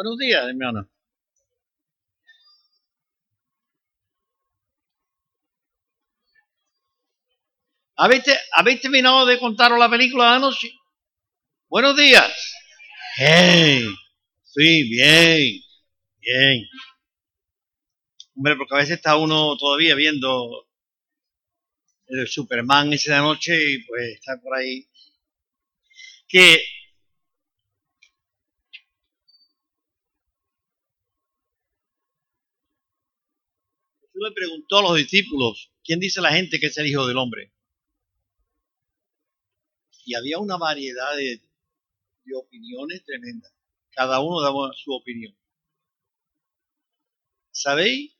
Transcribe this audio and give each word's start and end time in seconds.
Buenos 0.00 0.16
días, 0.16 0.46
hermano. 0.46 0.88
¿Habéis, 7.96 8.22
¿Habéis 8.52 8.80
terminado 8.80 9.26
de 9.26 9.40
contaros 9.40 9.76
la 9.76 9.90
película 9.90 10.30
de 10.30 10.36
anoche? 10.36 10.72
Buenos 11.68 11.96
días. 11.96 12.32
Hey, 13.16 13.88
sí, 14.44 14.88
bien, 14.88 15.64
bien. 16.20 16.62
Hombre, 18.36 18.54
porque 18.54 18.74
a 18.76 18.78
veces 18.78 18.98
está 18.98 19.16
uno 19.16 19.56
todavía 19.56 19.96
viendo 19.96 20.68
el 22.06 22.28
Superman 22.28 22.92
ese 22.92 23.10
de 23.10 23.16
anoche 23.16 23.72
y 23.72 23.78
pues 23.82 24.14
está 24.14 24.40
por 24.40 24.56
ahí. 24.56 24.88
Que 26.28 26.62
Le 34.20 34.32
preguntó 34.32 34.78
a 34.78 34.82
los 34.82 34.96
discípulos, 34.96 35.72
¿quién 35.84 36.00
dice 36.00 36.20
la 36.20 36.32
gente 36.32 36.58
que 36.58 36.66
es 36.66 36.78
el 36.78 36.86
Hijo 36.86 37.06
del 37.06 37.18
Hombre? 37.18 37.52
Y 40.04 40.14
había 40.14 40.38
una 40.38 40.56
variedad 40.56 41.16
de, 41.16 41.42
opiniones 42.34 43.04
tremendas. 43.04 43.52
Cada 43.90 44.20
uno 44.20 44.42
daba 44.42 44.70
su 44.74 44.92
opinión. 44.92 45.34
¿Sabéis 47.50 48.14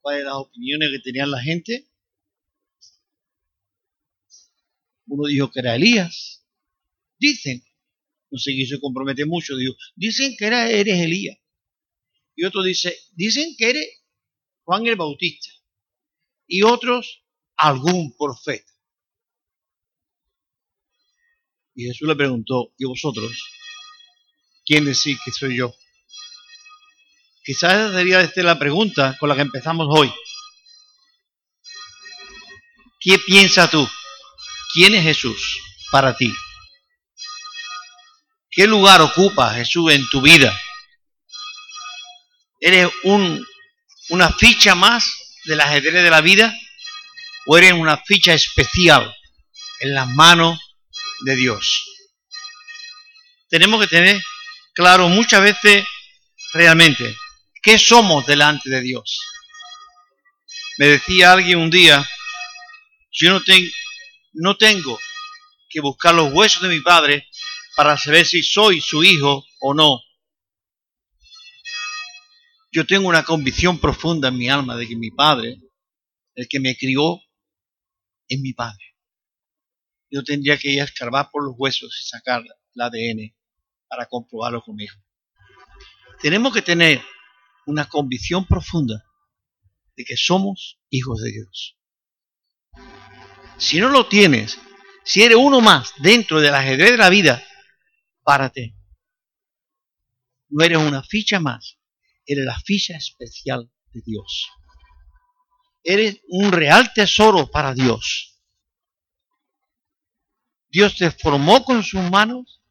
cuáles 0.00 0.24
las 0.24 0.34
opiniones 0.34 0.90
que 0.90 0.98
tenían 1.00 1.30
la 1.30 1.42
gente? 1.42 1.86
Uno 5.06 5.26
dijo 5.26 5.50
que 5.50 5.60
era 5.60 5.76
Elías. 5.76 6.46
Dicen, 7.18 7.62
no 8.30 8.38
se 8.38 8.80
compromete 8.80 9.26
mucho, 9.26 9.56
dijo, 9.56 9.74
dicen 9.94 10.34
que 10.38 10.46
era, 10.46 10.70
eres 10.70 11.00
Elías. 11.00 11.38
Y 12.36 12.44
otro 12.44 12.62
dice, 12.62 12.96
dicen 13.12 13.54
que 13.56 13.70
eres 13.70 13.86
Juan 14.64 14.86
el 14.86 14.96
Bautista. 14.96 15.50
Y 16.46 16.62
otros, 16.62 17.24
algún 17.56 18.16
profeta. 18.16 18.70
Y 21.74 21.86
Jesús 21.86 22.06
le 22.06 22.16
preguntó, 22.16 22.72
¿y 22.78 22.84
vosotros? 22.84 23.32
¿Quién 24.64 24.84
decís 24.84 25.18
que 25.24 25.32
soy 25.32 25.58
yo? 25.58 25.74
Quizás 27.44 27.74
esa 27.74 27.90
debería 27.90 28.18
de 28.18 28.28
ser 28.28 28.44
la 28.44 28.58
pregunta 28.58 29.16
con 29.18 29.28
la 29.28 29.34
que 29.34 29.42
empezamos 29.42 29.86
hoy. 29.90 30.10
¿Qué 33.00 33.18
piensas 33.18 33.70
tú? 33.70 33.86
¿Quién 34.72 34.94
es 34.94 35.02
Jesús 35.02 35.60
para 35.90 36.16
ti? 36.16 36.32
¿Qué 38.50 38.66
lugar 38.66 39.02
ocupa 39.02 39.52
Jesús 39.52 39.92
en 39.92 40.08
tu 40.08 40.22
vida? 40.22 40.58
¿Eres 42.60 42.90
un, 43.04 43.44
una 44.10 44.30
ficha 44.32 44.74
más 44.74 45.12
del 45.44 45.60
ajedrez 45.60 46.02
de 46.02 46.10
la 46.10 46.20
vida? 46.20 46.54
¿O 47.46 47.58
eres 47.58 47.72
una 47.72 47.96
ficha 47.98 48.32
especial 48.32 49.14
en 49.80 49.94
las 49.94 50.08
manos 50.08 50.58
de 51.24 51.36
Dios? 51.36 51.84
Tenemos 53.48 53.80
que 53.80 53.86
tener 53.88 54.22
claro 54.72 55.08
muchas 55.08 55.42
veces 55.42 55.84
realmente 56.52 57.16
qué 57.62 57.78
somos 57.78 58.26
delante 58.26 58.70
de 58.70 58.80
Dios. 58.80 59.20
Me 60.78 60.86
decía 60.88 61.32
alguien 61.32 61.58
un 61.58 61.70
día, 61.70 62.08
yo 63.12 63.30
no, 63.30 63.42
tengo 63.42 63.70
no 64.32 64.56
tengo 64.56 64.98
que 65.70 65.80
buscar 65.80 66.14
los 66.14 66.32
huesos 66.32 66.62
de 66.62 66.68
mi 66.68 66.80
padre 66.80 67.28
para 67.76 67.96
saber 67.96 68.26
si 68.26 68.42
soy 68.42 68.80
su 68.80 69.02
hijo 69.04 69.44
o 69.60 69.74
no. 69.74 70.00
Yo 72.74 72.84
tengo 72.84 73.08
una 73.08 73.22
convicción 73.22 73.78
profunda 73.78 74.30
en 74.30 74.36
mi 74.36 74.48
alma 74.48 74.76
de 74.76 74.88
que 74.88 74.96
mi 74.96 75.12
padre, 75.12 75.60
el 76.34 76.48
que 76.48 76.58
me 76.58 76.76
crió, 76.76 77.20
es 78.26 78.40
mi 78.40 78.52
padre. 78.52 78.96
Yo 80.10 80.24
tendría 80.24 80.58
que 80.58 80.70
ir 80.70 80.80
a 80.80 80.84
escarbar 80.84 81.30
por 81.30 81.44
los 81.44 81.54
huesos 81.56 81.96
y 82.00 82.04
sacar 82.04 82.42
el 82.42 82.82
ADN 82.82 83.32
para 83.86 84.06
comprobarlo 84.06 84.60
conmigo. 84.60 84.92
Tenemos 86.20 86.52
que 86.52 86.62
tener 86.62 87.00
una 87.66 87.88
convicción 87.88 88.44
profunda 88.44 89.04
de 89.94 90.04
que 90.04 90.16
somos 90.16 90.80
hijos 90.90 91.22
de 91.22 91.30
Dios. 91.30 91.78
Si 93.56 93.78
no 93.78 93.88
lo 93.88 94.08
tienes, 94.08 94.58
si 95.04 95.22
eres 95.22 95.38
uno 95.38 95.60
más 95.60 95.92
dentro 95.98 96.40
del 96.40 96.56
ajedrez 96.56 96.90
de 96.90 96.96
la 96.96 97.08
vida, 97.08 97.40
párate. 98.24 98.74
No 100.48 100.64
eres 100.64 100.78
una 100.78 101.04
ficha 101.04 101.38
más, 101.38 101.78
eres 102.26 102.44
la 102.44 102.58
ficha 102.60 102.96
especial 102.96 103.70
de 103.92 104.02
Dios. 104.04 104.48
Eres 105.82 106.20
un 106.28 106.50
real 106.50 106.92
tesoro 106.94 107.50
para 107.50 107.74
Dios. 107.74 108.40
Dios 110.68 110.96
te 110.96 111.10
formó 111.10 111.64
con 111.64 111.82
sus 111.82 112.02
manos 112.10 112.62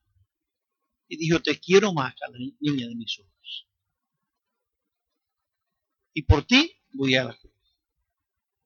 y 1.08 1.18
dijo, 1.18 1.42
te 1.42 1.60
quiero 1.60 1.94
más 1.94 2.14
a 2.22 2.32
la 2.32 2.38
niña 2.60 2.88
de 2.88 2.96
mis 2.96 3.20
ojos. 3.20 3.68
Y 6.14 6.24
por 6.24 6.46
ti 6.46 6.72
voy 6.94 7.16
a 7.16 7.26
la 7.26 7.38
cruz. 7.38 7.54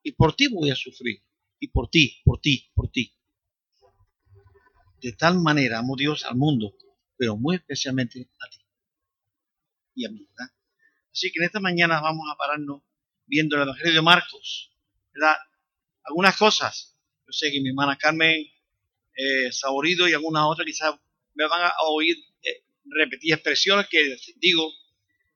Y 0.02 0.14
por 0.14 0.36
ti 0.36 0.48
voy 0.48 0.72
a 0.72 0.76
sufrir. 0.76 1.22
Y 1.60 1.68
por 1.68 1.90
ti, 1.90 2.22
por 2.24 2.40
ti, 2.40 2.70
por 2.74 2.90
ti. 2.90 3.14
De 5.02 5.12
tal 5.14 5.40
manera 5.40 5.80
amó 5.80 5.96
Dios 5.96 6.24
al 6.26 6.36
mundo, 6.36 6.76
pero 7.18 7.38
muy 7.38 7.58
especialmente 7.58 8.30
a 8.40 8.50
ti 8.50 8.68
y 9.98 10.06
a 10.06 10.10
mí. 10.10 10.26
¿verdad? 10.30 10.54
Así 11.18 11.32
que 11.32 11.40
en 11.40 11.46
esta 11.46 11.60
mañana 11.60 12.00
vamos 12.00 12.28
a 12.32 12.36
pararnos 12.38 12.84
viendo 13.26 13.56
el 13.56 13.64
Evangelio 13.64 13.92
de 13.92 14.02
Marcos. 14.04 14.72
¿verdad? 15.12 15.36
Algunas 16.04 16.38
cosas. 16.38 16.96
Yo 17.26 17.34
sé 17.34 17.52
que 17.52 17.60
mi 17.60 17.70
hermana 17.70 17.98
Carmen 17.98 18.46
eh, 19.16 19.52
Saborido 19.52 20.08
y 20.08 20.14
algunas 20.14 20.44
otras 20.46 20.68
quizás 20.68 20.94
me 21.34 21.48
van 21.48 21.64
a 21.64 21.74
oír 21.90 22.16
eh, 22.44 22.66
repetir 22.86 23.34
expresiones 23.34 23.88
que 23.90 24.16
digo 24.36 24.72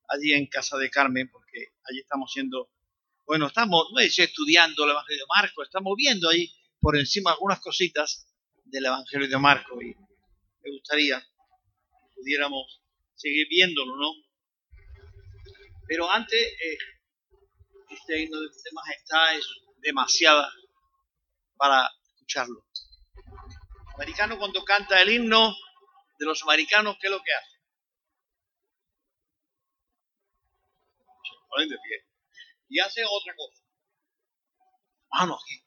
allí 0.07 0.33
en 0.33 0.45
casa 0.45 0.77
de 0.77 0.91
Carmen, 0.91 1.27
porque 1.31 1.69
allí 1.89 2.01
estamos 2.01 2.31
siendo, 2.31 2.69
bueno, 3.25 3.47
estamos, 3.47 3.87
no 3.91 3.99
es 4.01 4.19
estudiando 4.19 4.83
el 4.83 4.91
Evangelio 4.91 5.23
de 5.23 5.41
Marcos, 5.41 5.65
estamos 5.65 5.95
viendo 5.97 6.29
ahí 6.29 6.53
por 6.79 6.95
encima 6.95 7.31
algunas 7.31 7.59
cositas 7.59 8.27
del 8.65 8.85
Evangelio 8.85 9.27
de 9.27 9.37
Marcos 9.39 9.81
y 9.81 9.95
me 10.63 10.71
gustaría 10.73 11.19
que 11.19 12.13
pudiéramos 12.13 12.83
seguir 13.15 13.47
viéndolo, 13.49 13.95
¿no? 13.95 14.30
Pero 15.87 16.09
antes, 16.09 16.39
eh, 16.39 16.77
este 17.89 18.19
himno 18.21 18.39
de 18.39 18.71
majestad 18.73 19.35
es 19.35 19.45
demasiada 19.81 20.51
para 21.57 21.89
escucharlo. 22.07 22.65
El 23.15 23.95
americano 23.95 24.37
cuando 24.37 24.63
canta 24.63 25.01
el 25.01 25.09
himno 25.09 25.53
de 26.17 26.25
los 26.25 26.41
americanos, 26.43 26.97
¿qué 26.99 27.07
es 27.07 27.11
lo 27.11 27.21
que 27.21 27.33
hace? 27.33 27.57
Se 31.21 31.35
ponen 31.49 31.69
de 31.69 31.77
pie. 31.77 32.05
Y 32.69 32.79
hace 32.79 33.03
otra 33.03 33.35
cosa. 33.35 33.61
Mano 35.11 35.35
aquí. 35.35 35.61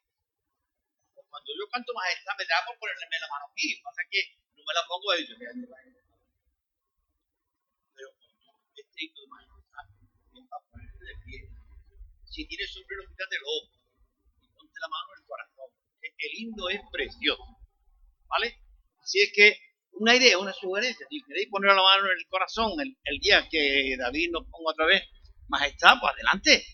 Cuando 1.28 1.52
yo 1.58 1.68
canto 1.70 1.92
majestad, 1.92 2.32
me 2.38 2.44
da 2.46 2.64
por 2.66 2.78
ponerme 2.78 3.18
la 3.20 3.28
mano 3.28 3.46
aquí. 3.52 3.80
Pasa 3.82 4.02
que 4.10 4.38
no 4.56 4.62
me 4.66 4.74
la 4.74 4.86
pongo 4.88 5.10
ahí. 5.12 5.26
Pero 7.94 8.08
este 8.74 9.04
himno 9.04 9.20
de 9.20 9.28
majestad, 9.28 9.84
bien 10.32 10.48
para 10.48 10.64
ponerte 10.64 11.04
de 11.04 11.14
pie. 11.24 11.54
Si 12.34 12.44
tienes 12.48 12.72
sombrero, 12.72 13.04
quítatelo. 13.08 13.46
Y 14.42 14.48
ponte 14.48 14.74
la 14.80 14.88
mano 14.88 15.06
en 15.14 15.22
el 15.22 15.26
corazón. 15.28 15.70
El 16.02 16.30
himno 16.34 16.68
es 16.68 16.80
precioso. 16.90 17.44
¿Vale? 18.26 18.58
Así 18.98 19.20
es 19.20 19.32
que 19.32 19.56
una 19.92 20.16
idea, 20.16 20.38
una 20.38 20.52
sugerencia. 20.52 21.06
Si 21.08 21.22
queréis 21.22 21.48
poner 21.48 21.76
la 21.76 21.82
mano 21.82 22.10
en 22.10 22.18
el 22.18 22.26
corazón 22.26 22.80
el, 22.80 22.96
el 23.04 23.18
día 23.20 23.46
que 23.48 23.94
David 23.96 24.30
nos 24.32 24.48
ponga 24.50 24.72
otra 24.72 24.86
vez 24.86 25.04
majestad, 25.46 25.94
pues 26.00 26.12
adelante. 26.12 26.66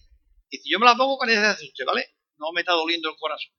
Y 0.49 0.57
si 0.59 0.71
yo 0.71 0.79
me 0.79 0.87
la 0.87 0.97
pongo, 0.97 1.19
¿cuál 1.19 1.31
es 1.31 1.63
usted, 1.63 1.85
¿vale? 1.85 2.09
No 2.39 2.53
me 2.53 2.61
está 2.61 2.73
doliendo 2.73 3.11
el 3.11 3.17
corazón. 3.17 3.53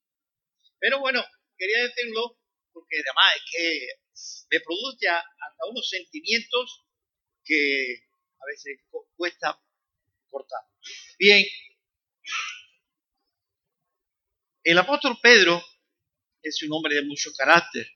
Pero 0.79 0.99
bueno, 0.99 1.23
quería 1.55 1.83
decirlo 1.83 2.39
porque 2.73 2.97
además 3.05 3.35
es 3.35 3.43
que 3.51 3.87
me 4.49 4.59
produce 4.61 5.07
hasta 5.07 5.69
unos 5.69 5.87
sentimientos 5.87 6.83
que 7.45 7.99
a 8.39 8.45
veces 8.47 8.79
cuesta 9.15 9.61
cortar. 10.31 10.61
Bien, 11.19 11.45
el 14.63 14.77
apóstol 14.77 15.17
Pedro 15.21 15.63
es 16.41 16.61
un 16.63 16.73
hombre 16.73 16.95
de 16.95 17.05
mucho 17.05 17.31
carácter, 17.33 17.87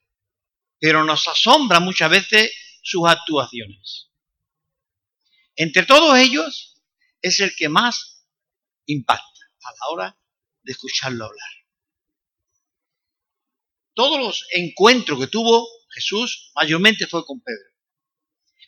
pero 0.80 1.04
nos 1.04 1.28
asombra 1.28 1.80
muchas 1.80 2.10
veces 2.10 2.52
sus 2.82 3.08
actuaciones. 3.08 4.10
Entre 5.56 5.84
todos 5.84 6.18
ellos 6.18 6.82
es 7.22 7.40
el 7.40 7.56
que 7.56 7.70
más 7.70 8.26
impacta 8.86 9.24
a 9.64 9.72
la 9.72 9.92
hora 9.92 10.20
de 10.64 10.72
escucharlo 10.72 11.26
hablar. 11.26 11.50
Todos 13.94 14.20
los 14.20 14.46
encuentros 14.52 15.20
que 15.20 15.28
tuvo 15.28 15.68
Jesús 15.94 16.52
mayormente 16.56 17.08
fue 17.08 17.26
con 17.26 17.42
Pedro. 17.42 17.70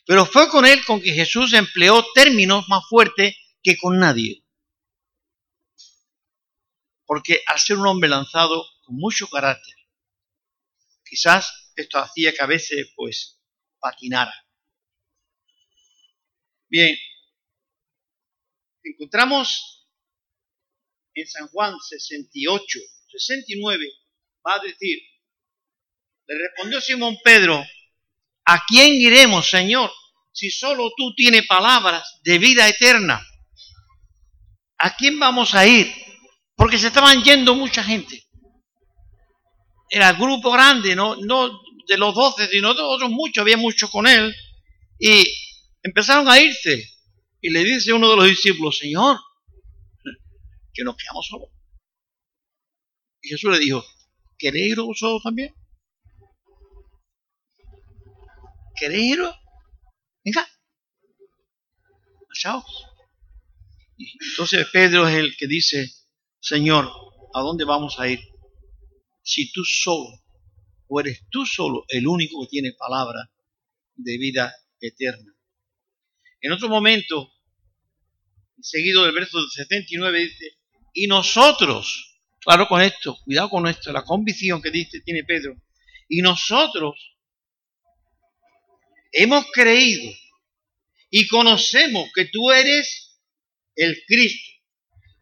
Pero 0.06 0.24
fue 0.24 0.48
con 0.48 0.64
él 0.64 0.82
con 0.86 1.02
que 1.02 1.12
Jesús 1.12 1.52
empleó 1.52 2.04
términos 2.14 2.66
más 2.68 2.82
fuertes 2.88 3.36
que 3.62 3.76
con 3.76 3.98
nadie. 3.98 4.42
Porque 7.08 7.42
al 7.46 7.58
ser 7.58 7.78
un 7.78 7.86
hombre 7.86 8.10
lanzado 8.10 8.66
con 8.84 8.96
mucho 8.96 9.26
carácter, 9.28 9.74
quizás 11.08 11.72
esto 11.74 11.98
hacía 11.98 12.34
que 12.34 12.42
a 12.42 12.46
veces 12.46 12.92
pues 12.94 13.40
patinara. 13.80 14.34
Bien, 16.68 16.94
encontramos 18.82 19.88
en 21.14 21.26
San 21.26 21.48
Juan 21.48 21.78
68, 21.80 22.78
69, 23.08 23.86
va 24.46 24.56
a 24.56 24.58
decir, 24.58 24.98
le 26.26 26.38
respondió 26.46 26.78
Simón 26.82 27.16
Pedro, 27.24 27.64
¿a 28.44 28.64
quién 28.66 28.92
iremos, 28.92 29.48
Señor, 29.48 29.90
si 30.30 30.50
solo 30.50 30.90
tú 30.94 31.14
tienes 31.14 31.46
palabras 31.46 32.20
de 32.22 32.38
vida 32.38 32.68
eterna? 32.68 33.26
¿A 34.76 34.94
quién 34.94 35.18
vamos 35.18 35.54
a 35.54 35.66
ir? 35.66 36.07
Porque 36.58 36.76
se 36.76 36.88
estaban 36.88 37.22
yendo 37.22 37.54
mucha 37.54 37.84
gente. 37.84 38.26
Era 39.88 40.10
el 40.10 40.16
grupo 40.16 40.50
grande, 40.50 40.96
no, 40.96 41.14
no 41.14 41.62
de 41.86 41.96
los 41.96 42.12
doce, 42.14 42.48
sino 42.48 42.74
de 42.74 42.82
otros 42.82 43.10
muchos, 43.10 43.42
había 43.42 43.56
muchos 43.56 43.88
con 43.88 44.08
él. 44.08 44.34
Y 44.98 45.24
empezaron 45.84 46.28
a 46.28 46.40
irse. 46.40 46.84
Y 47.40 47.50
le 47.50 47.62
dice 47.62 47.92
uno 47.92 48.10
de 48.10 48.16
los 48.16 48.26
discípulos, 48.26 48.76
Señor, 48.76 49.18
que 50.74 50.82
nos 50.82 50.96
quedamos 50.96 51.28
solos. 51.28 51.48
Y 53.22 53.28
Jesús 53.28 53.52
le 53.52 53.60
dijo, 53.60 53.84
¿queréis 54.36 54.72
ir 54.72 54.80
vosotros 54.80 55.22
también? 55.22 55.54
¿Queréis 58.74 59.16
ir? 59.16 59.20
Venga. 60.24 60.48
Chao. 62.34 62.64
Entonces 64.30 64.66
Pedro 64.72 65.06
es 65.06 65.14
el 65.14 65.36
que 65.36 65.46
dice, 65.46 65.92
Señor, 66.40 66.90
¿a 67.34 67.40
dónde 67.40 67.64
vamos 67.64 67.98
a 67.98 68.08
ir? 68.08 68.20
Si 69.22 69.50
tú 69.52 69.62
solo, 69.64 70.08
o 70.86 71.00
eres 71.00 71.22
tú 71.30 71.44
solo 71.44 71.84
el 71.88 72.06
único 72.06 72.40
que 72.42 72.50
tiene 72.50 72.72
palabra 72.72 73.30
de 73.96 74.18
vida 74.18 74.54
eterna. 74.80 75.34
En 76.40 76.52
otro 76.52 76.68
momento, 76.68 77.32
seguido 78.60 79.04
del 79.04 79.14
verso 79.14 79.40
79, 79.48 80.20
dice, 80.20 80.58
y 80.94 81.06
nosotros, 81.06 82.20
claro 82.40 82.68
con 82.68 82.80
esto, 82.80 83.16
cuidado 83.24 83.50
con 83.50 83.66
esto, 83.66 83.92
la 83.92 84.04
convicción 84.04 84.62
que 84.62 84.70
dice, 84.70 85.00
tiene 85.00 85.24
Pedro, 85.24 85.60
y 86.08 86.22
nosotros 86.22 87.16
hemos 89.12 89.46
creído 89.52 90.12
y 91.10 91.26
conocemos 91.26 92.10
que 92.14 92.26
tú 92.26 92.50
eres 92.50 93.20
el 93.74 94.00
Cristo, 94.06 94.57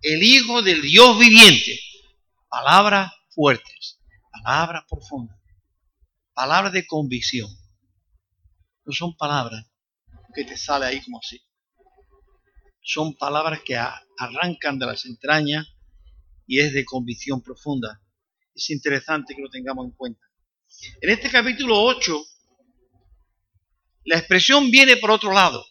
el 0.06 0.22
Hijo 0.22 0.62
del 0.62 0.82
Dios 0.82 1.18
viviente. 1.18 1.80
Palabras 2.48 3.12
fuertes, 3.30 3.98
palabras 4.30 4.84
profundas, 4.88 5.36
palabras 6.32 6.72
de 6.72 6.86
convicción. 6.86 7.50
No 8.84 8.92
son 8.92 9.16
palabras 9.16 9.66
que 10.32 10.44
te 10.44 10.56
sale 10.56 10.86
ahí 10.86 11.02
como 11.02 11.18
así. 11.18 11.42
Son 12.80 13.16
palabras 13.16 13.62
que 13.64 13.76
arrancan 13.76 14.78
de 14.78 14.86
las 14.86 15.04
entrañas 15.06 15.66
y 16.46 16.60
es 16.60 16.72
de 16.72 16.84
convicción 16.84 17.42
profunda. 17.42 18.00
Es 18.54 18.70
interesante 18.70 19.34
que 19.34 19.42
lo 19.42 19.50
tengamos 19.50 19.86
en 19.86 19.92
cuenta. 19.92 20.24
En 21.00 21.10
este 21.10 21.28
capítulo 21.30 21.82
8, 21.82 22.24
la 24.04 24.18
expresión 24.18 24.70
viene 24.70 24.98
por 24.98 25.10
otro 25.10 25.32
lado. 25.32 25.66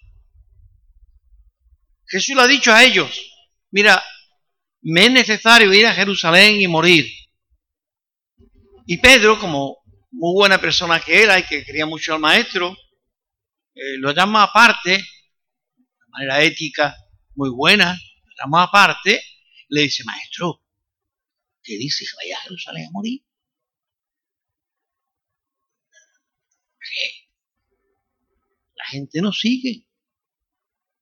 Jesús 2.05 2.35
le 2.35 2.41
ha 2.41 2.47
dicho 2.47 2.73
a 2.73 2.83
ellos, 2.83 3.09
mira, 3.71 4.03
me 4.85 5.05
es 5.05 5.11
necesario 5.11 5.73
ir 5.73 5.87
a 5.87 5.93
Jerusalén 5.93 6.61
y 6.61 6.67
morir. 6.67 7.07
Y 8.85 8.97
Pedro, 8.97 9.39
como 9.39 9.77
muy 10.11 10.33
buena 10.35 10.61
persona 10.61 10.99
que 10.99 11.23
era 11.23 11.39
y 11.39 11.43
que 11.43 11.65
quería 11.65 11.87
mucho 11.87 12.13
al 12.13 12.19
maestro, 12.19 12.77
eh, 13.73 13.97
lo 13.97 14.11
llama 14.11 14.43
aparte, 14.43 14.91
de 14.91 16.09
manera 16.09 16.43
ética 16.43 16.95
muy 17.33 17.49
buena, 17.49 17.93
lo 17.93 18.31
llama 18.39 18.61
aparte, 18.61 19.23
le 19.69 19.81
dice, 19.81 20.03
maestro, 20.03 20.63
¿qué 21.63 21.77
dice 21.77 22.05
que 22.05 22.11
vaya 22.23 22.37
a 22.37 22.43
Jerusalén 22.43 22.87
a 22.87 22.91
morir? 22.91 23.25
¿Qué? 26.79 27.27
La 28.75 28.85
gente 28.85 29.19
no 29.19 29.33
sigue 29.33 29.87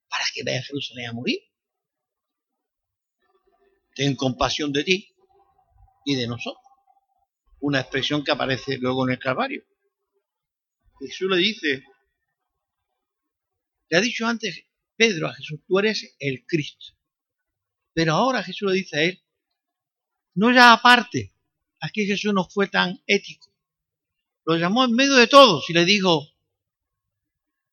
para 0.08 0.24
que 0.34 0.44
vaya 0.44 0.60
a 0.60 0.64
Jerusalén 0.64 1.10
a 1.10 1.14
morir. 1.14 1.53
Ten 3.96 4.16
compasión 4.16 4.72
de 4.72 4.84
ti 4.84 5.16
y 6.06 6.16
de 6.16 6.28
nosotros. 6.28 6.64
Una 7.60 7.82
expresión 7.82 8.24
que 8.24 8.32
aparece 8.32 8.78
luego 8.78 9.06
en 9.08 9.14
el 9.14 9.20
Calvario. 9.20 9.64
Jesús 11.00 11.30
le 11.30 11.38
dice, 11.38 11.84
le 13.90 13.98
ha 13.98 14.02
dicho 14.02 14.26
antes 14.26 14.66
Pedro 14.96 15.28
a 15.28 15.34
Jesús, 15.34 15.60
tú 15.68 15.80
eres 15.80 16.16
el 16.20 16.46
Cristo. 16.46 16.96
Pero 17.94 18.14
ahora 18.14 18.44
Jesús 18.44 18.72
le 18.72 18.78
dice 18.78 18.98
a 18.98 19.04
él, 19.04 19.24
no 20.36 20.52
ya 20.52 20.74
aparte, 20.74 21.34
aquí 21.80 22.06
Jesús 22.06 22.34
no 22.34 22.48
fue 22.50 22.68
tan 22.68 23.02
ético. 23.06 23.54
Lo 24.46 24.56
llamó 24.58 24.84
en 24.86 24.94
medio 24.94 25.16
de 25.16 25.28
todos 25.28 25.70
y 25.70 25.74
le 25.74 25.86
dijo, 25.86 26.28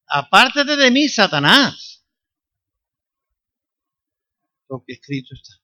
apártate 0.07 0.77
de 0.77 0.91
mí, 0.91 1.09
Satanás. 1.09 2.05
Lo 4.69 4.85
que 4.87 4.93
escrito 4.93 5.35
está. 5.35 5.60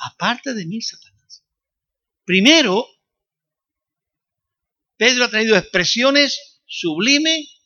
Aparte 0.00 0.54
de 0.54 0.66
mí, 0.66 0.80
Satanás. 0.80 1.44
Primero, 2.24 2.86
Pedro 4.96 5.24
ha 5.24 5.30
traído 5.30 5.56
expresiones 5.56 6.60
sublimes 6.66 7.60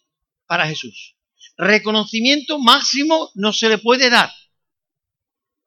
para 0.46 0.66
Jesús. 0.66 1.16
Reconocimiento 1.56 2.58
máximo 2.58 3.30
no 3.34 3.52
se 3.52 3.68
le 3.68 3.78
puede 3.78 4.10
dar. 4.10 4.32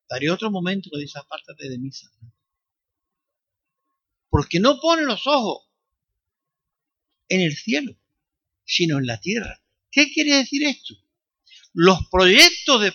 Daría 0.09 0.33
otro 0.33 0.51
momento 0.51 0.89
que 0.91 0.99
dice, 0.99 1.19
apártate 1.19 1.69
de 1.69 1.77
mí, 1.77 1.91
Satanás. 1.91 2.33
Porque 4.29 4.59
no 4.59 4.79
pone 4.79 5.03
los 5.03 5.25
ojos 5.25 5.69
en 7.29 7.41
el 7.41 7.55
cielo, 7.55 7.97
sino 8.65 8.97
en 8.97 9.05
la 9.05 9.19
tierra. 9.19 9.61
¿Qué 9.89 10.11
quiere 10.11 10.35
decir 10.35 10.63
esto? 10.65 10.95
Los 11.73 11.99
proyectos 12.09 12.81
de, 12.81 12.93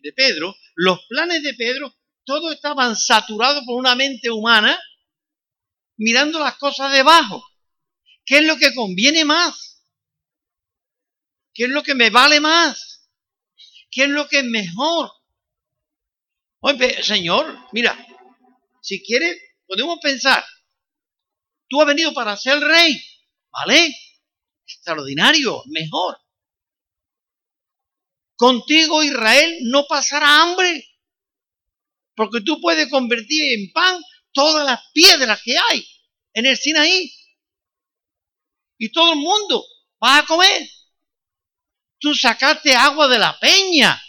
de 0.00 0.12
Pedro, 0.12 0.54
los 0.74 1.04
planes 1.08 1.42
de 1.42 1.54
Pedro, 1.54 1.94
todos 2.24 2.54
estaban 2.54 2.96
saturados 2.96 3.64
por 3.64 3.78
una 3.78 3.94
mente 3.94 4.30
humana 4.30 4.78
mirando 5.96 6.38
las 6.38 6.56
cosas 6.56 6.92
debajo. 6.92 7.44
¿Qué 8.24 8.38
es 8.38 8.44
lo 8.44 8.56
que 8.56 8.74
conviene 8.74 9.24
más? 9.24 9.82
¿Qué 11.52 11.64
es 11.64 11.70
lo 11.70 11.82
que 11.82 11.94
me 11.94 12.10
vale 12.10 12.40
más? 12.40 13.08
¿Qué 13.90 14.04
es 14.04 14.10
lo 14.10 14.26
que 14.26 14.38
es 14.38 14.44
mejor? 14.44 15.10
Oye, 16.60 17.02
Señor, 17.02 17.58
mira, 17.72 17.94
si 18.80 19.02
quieres, 19.02 19.36
podemos 19.66 19.98
pensar, 20.00 20.44
tú 21.68 21.80
has 21.80 21.86
venido 21.86 22.12
para 22.14 22.36
ser 22.36 22.58
rey, 22.58 23.00
¿vale? 23.52 23.94
Extraordinario, 24.66 25.62
mejor. 25.66 26.18
Contigo 28.36 29.02
Israel 29.02 29.58
no 29.62 29.86
pasará 29.86 30.42
hambre, 30.42 30.84
porque 32.14 32.40
tú 32.40 32.60
puedes 32.60 32.88
convertir 32.88 33.58
en 33.58 33.72
pan 33.72 34.00
todas 34.32 34.64
las 34.66 34.80
piedras 34.92 35.40
que 35.42 35.56
hay 35.56 35.86
en 36.34 36.46
el 36.46 36.56
Sinaí. 36.56 37.12
Y 38.78 38.90
todo 38.92 39.12
el 39.12 39.18
mundo 39.18 39.64
va 40.02 40.18
a 40.18 40.26
comer. 40.26 40.68
Tú 41.98 42.14
sacaste 42.14 42.74
agua 42.74 43.08
de 43.08 43.18
la 43.18 43.38
peña. 43.38 44.00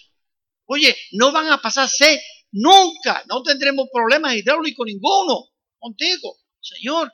Oye, 0.65 0.95
no 1.11 1.31
van 1.31 1.49
a 1.49 1.61
pasar 1.61 1.87
sed 1.87 2.19
nunca. 2.51 3.23
No 3.29 3.43
tendremos 3.43 3.87
problemas 3.93 4.35
hidráulicos 4.35 4.85
ninguno 4.85 5.51
contigo, 5.79 6.37
Señor. 6.59 7.13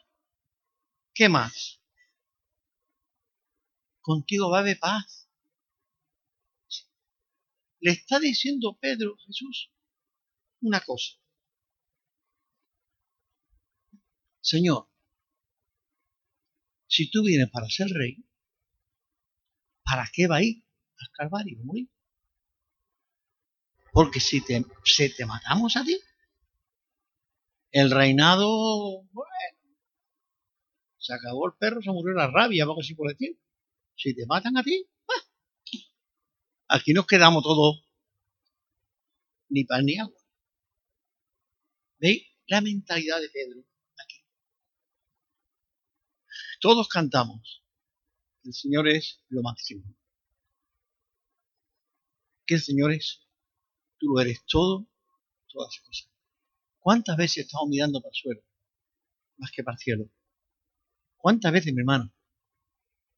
¿Qué 1.13 1.27
más? 1.29 1.79
Contigo 4.01 4.49
va 4.49 4.57
a 4.57 4.61
haber 4.61 4.79
paz. 4.79 5.27
Le 7.79 7.91
está 7.91 8.19
diciendo 8.19 8.77
Pedro, 8.79 9.17
Jesús, 9.25 9.71
una 10.61 10.81
cosa. 10.81 11.17
Señor, 14.41 14.87
si 16.87 17.09
tú 17.09 17.23
vienes 17.23 17.49
para 17.51 17.67
ser 17.69 17.87
rey, 17.87 18.23
¿para 19.83 20.09
qué 20.13 20.27
va 20.27 20.37
a 20.37 20.43
ir 20.43 20.63
al 20.99 21.09
Calvario 21.13 21.59
a 21.59 21.63
morir? 21.63 21.89
Porque 23.93 24.19
si 24.19 24.41
te, 24.43 24.63
te 25.17 25.25
matamos 25.25 25.75
a 25.77 25.83
ti, 25.83 25.99
el 27.71 27.91
reinado, 27.91 29.03
bueno, 29.11 29.31
se 30.97 31.13
acabó 31.13 31.47
el 31.47 31.53
perro, 31.57 31.81
se 31.81 31.91
murió 31.91 32.13
la 32.13 32.27
rabia, 32.27 32.63
algo 32.63 32.79
así 32.79 32.93
por 32.95 33.09
decir. 33.09 33.39
Si 33.95 34.15
te 34.15 34.25
matan 34.25 34.57
a 34.57 34.63
ti, 34.63 34.87
aquí 36.67 36.93
nos 36.93 37.05
quedamos 37.05 37.43
todos 37.43 37.85
ni 39.49 39.63
pan 39.65 39.85
ni 39.85 39.97
agua. 39.97 40.20
¿Veis? 42.01 42.23
La 42.47 42.61
mentalidad 42.61 43.21
de 43.21 43.29
Pedro 43.29 43.63
aquí. 44.03 44.25
Todos 46.59 46.89
cantamos. 46.89 47.63
El 48.43 48.53
Señor 48.53 48.87
es 48.87 49.23
lo 49.29 49.43
máximo. 49.43 49.83
Que 52.45 52.55
el 52.55 52.61
Señor 52.61 52.91
es, 52.91 53.21
tú 53.99 54.07
lo 54.07 54.19
eres 54.19 54.43
todo, 54.47 54.89
todas 55.47 55.75
las 55.75 55.85
cosas. 55.85 56.09
¿Cuántas 56.79 57.15
veces 57.15 57.45
estamos 57.45 57.69
mirando 57.69 58.01
para 58.01 58.09
el 58.09 58.15
suelo? 58.15 58.41
Más 59.37 59.51
que 59.51 59.63
para 59.63 59.75
el 59.75 59.79
cielo. 59.79 60.09
¿Cuántas 61.17 61.53
veces, 61.53 61.71
mi 61.71 61.81
hermano? 61.81 62.11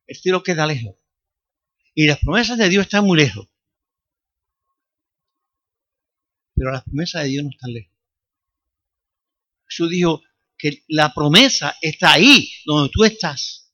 El 0.05 0.17
cielo 0.17 0.43
queda 0.43 0.67
lejos. 0.67 0.97
Y 1.95 2.05
las 2.05 2.19
promesas 2.19 2.57
de 2.57 2.67
Dios 2.67 2.83
están 2.83 3.05
muy 3.05 3.17
lejos. 3.17 3.47
Pero 6.53 6.71
las 6.71 6.83
promesas 6.83 7.23
de 7.23 7.29
Dios 7.29 7.45
no 7.45 7.49
están 7.49 7.71
lejos. 7.71 7.92
Jesús 9.73 9.89
dijo 9.89 10.21
que 10.57 10.83
la 10.89 11.13
promesa 11.13 11.75
está 11.81 12.13
ahí, 12.13 12.51
donde 12.65 12.91
tú 12.93 13.03
estás. 13.03 13.73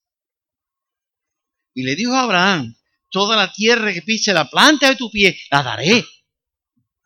Y 1.74 1.84
le 1.84 1.96
dijo 1.96 2.14
a 2.14 2.24
Abraham, 2.24 2.76
toda 3.10 3.36
la 3.36 3.52
tierra 3.52 3.94
que 3.94 4.02
pise 4.02 4.34
la 4.34 4.50
planta 4.50 4.90
de 4.90 4.96
tu 4.96 5.12
pie, 5.12 5.38
la 5.52 5.62
daré 5.62 6.00
a 6.00 6.06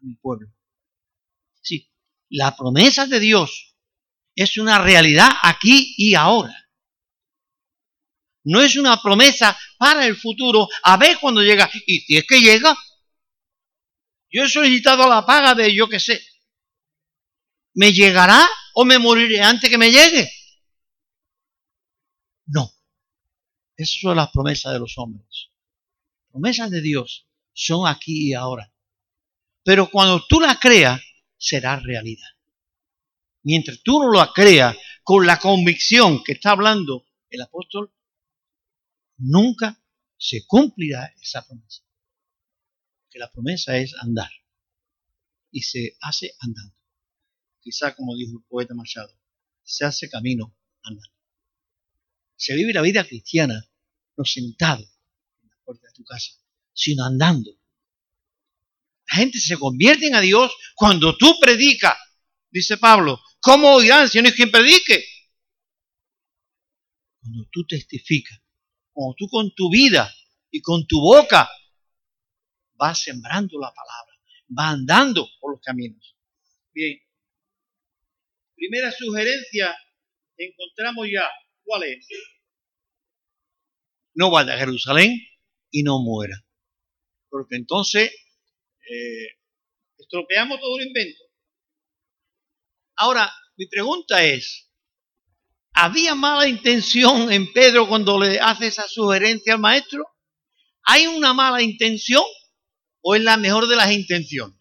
mi 0.01 0.15
pueblo. 0.15 0.47
Sí, 1.61 1.91
la 2.29 2.55
promesa 2.55 3.07
de 3.07 3.19
Dios 3.19 3.75
es 4.35 4.57
una 4.57 4.79
realidad 4.79 5.29
aquí 5.41 5.95
y 5.97 6.13
ahora. 6.13 6.55
No 8.45 8.61
es 8.61 8.75
una 8.75 9.01
promesa 9.01 9.57
para 9.77 10.05
el 10.05 10.17
futuro, 10.17 10.67
a 10.83 10.97
ver 10.97 11.17
cuando 11.19 11.41
llega. 11.41 11.69
Y 11.87 12.01
si 12.01 12.17
es 12.17 12.27
que 12.27 12.41
llega, 12.41 12.77
yo 14.29 14.43
he 14.43 14.49
solicitado 14.49 15.07
la 15.07 15.25
paga 15.25 15.55
de 15.55 15.73
yo 15.73 15.87
que 15.87 15.99
sé. 15.99 16.21
¿Me 17.73 17.91
llegará 17.91 18.47
o 18.75 18.85
me 18.85 18.99
moriré 18.99 19.41
antes 19.41 19.69
que 19.69 19.77
me 19.77 19.91
llegue? 19.91 20.29
No. 22.45 22.71
Esas 23.75 23.99
son 24.01 24.17
las 24.17 24.29
promesas 24.31 24.73
de 24.73 24.79
los 24.79 24.97
hombres. 24.97 25.49
Promesas 26.29 26.69
de 26.69 26.81
Dios 26.81 27.27
son 27.53 27.87
aquí 27.87 28.29
y 28.29 28.33
ahora. 28.33 28.71
Pero 29.63 29.89
cuando 29.89 30.23
tú 30.27 30.39
las 30.39 30.59
creas, 30.59 31.01
será 31.37 31.79
realidad. 31.79 32.27
Mientras 33.43 33.81
tú 33.83 34.01
no 34.01 34.11
la 34.11 34.31
creas 34.33 34.75
con 35.03 35.25
la 35.25 35.39
convicción 35.39 36.23
que 36.23 36.33
está 36.33 36.51
hablando 36.51 37.05
el 37.29 37.41
apóstol, 37.41 37.93
nunca 39.17 39.81
se 40.17 40.45
cumplirá 40.45 41.13
esa 41.21 41.45
promesa. 41.45 41.83
Que 43.09 43.19
la 43.19 43.29
promesa 43.31 43.77
es 43.77 43.93
andar. 43.99 44.31
Y 45.51 45.61
se 45.61 45.97
hace 46.01 46.35
andando. 46.39 46.75
Quizá 47.63 47.95
como 47.95 48.15
dijo 48.15 48.37
el 48.37 48.43
poeta 48.43 48.73
Machado, 48.73 49.17
se 49.63 49.85
hace 49.85 50.09
camino 50.09 50.55
andando. 50.83 51.13
Se 52.35 52.55
vive 52.55 52.73
la 52.73 52.81
vida 52.81 53.05
cristiana 53.05 53.65
no 54.17 54.25
sentado 54.25 54.83
en 54.83 55.49
la 55.49 55.55
puerta 55.63 55.87
de 55.87 55.93
tu 55.93 56.03
casa, 56.03 56.31
sino 56.73 57.05
andando. 57.05 57.51
La 59.09 59.17
gente 59.17 59.39
se 59.39 59.57
convierte 59.57 60.07
en 60.07 60.15
a 60.15 60.21
Dios 60.21 60.51
cuando 60.75 61.15
tú 61.17 61.39
predicas, 61.39 61.97
dice 62.51 62.77
Pablo. 62.77 63.19
¿Cómo 63.39 63.73
oirán 63.75 64.09
si 64.09 64.21
no 64.21 64.27
es 64.27 64.35
quien 64.35 64.51
predique? 64.51 65.03
Cuando 67.21 67.47
tú 67.51 67.65
testificas 67.65 68.43
como 68.93 69.15
tú 69.15 69.27
con 69.27 69.53
tu 69.55 69.69
vida 69.69 70.13
y 70.51 70.61
con 70.61 70.85
tu 70.85 71.01
boca 71.01 71.49
vas 72.75 73.01
sembrando 73.01 73.59
la 73.59 73.73
palabra, 73.73 74.13
vas 74.47 74.73
andando 74.73 75.27
por 75.39 75.53
los 75.53 75.61
caminos. 75.61 76.15
Bien. 76.73 76.99
Primera 78.63 78.93
sugerencia, 78.93 79.77
encontramos 80.37 81.05
ya, 81.11 81.29
¿cuál 81.65 81.83
es? 81.83 82.07
No 84.13 84.31
vaya 84.31 84.53
a 84.53 84.57
Jerusalén 84.57 85.19
y 85.69 85.83
no 85.83 85.99
muera. 86.01 86.45
Porque 87.27 87.57
entonces 87.57 88.09
eh, 88.89 89.27
estropeamos 89.97 90.61
todo 90.61 90.79
el 90.79 90.87
invento. 90.87 91.21
Ahora, 92.95 93.29
mi 93.57 93.67
pregunta 93.67 94.23
es, 94.23 94.71
¿Había 95.73 96.15
mala 96.15 96.47
intención 96.47 97.33
en 97.33 97.51
Pedro 97.51 97.89
cuando 97.89 98.17
le 98.17 98.39
hace 98.39 98.67
esa 98.67 98.87
sugerencia 98.87 99.55
al 99.55 99.59
maestro? 99.59 100.05
¿Hay 100.83 101.07
una 101.07 101.33
mala 101.33 101.61
intención 101.61 102.23
o 103.01 103.15
es 103.15 103.23
la 103.23 103.35
mejor 103.35 103.67
de 103.67 103.75
las 103.75 103.91
intenciones? 103.91 104.57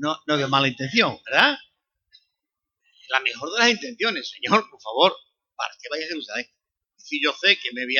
No, 0.00 0.18
no 0.26 0.34
había 0.34 0.48
mala 0.48 0.68
intención, 0.68 1.18
¿verdad? 1.26 1.58
La 3.08 3.20
mejor 3.20 3.52
de 3.52 3.58
las 3.58 3.70
intenciones, 3.70 4.30
Señor, 4.30 4.68
por 4.70 4.80
favor, 4.80 5.14
¿para 5.56 5.74
que 5.80 5.88
vaya 5.90 6.04
a 6.04 6.08
Jerusalén? 6.08 6.46
Si 6.96 7.22
yo 7.22 7.32
sé 7.32 7.58
que 7.58 7.72
me 7.72 7.84
voy 7.84 7.96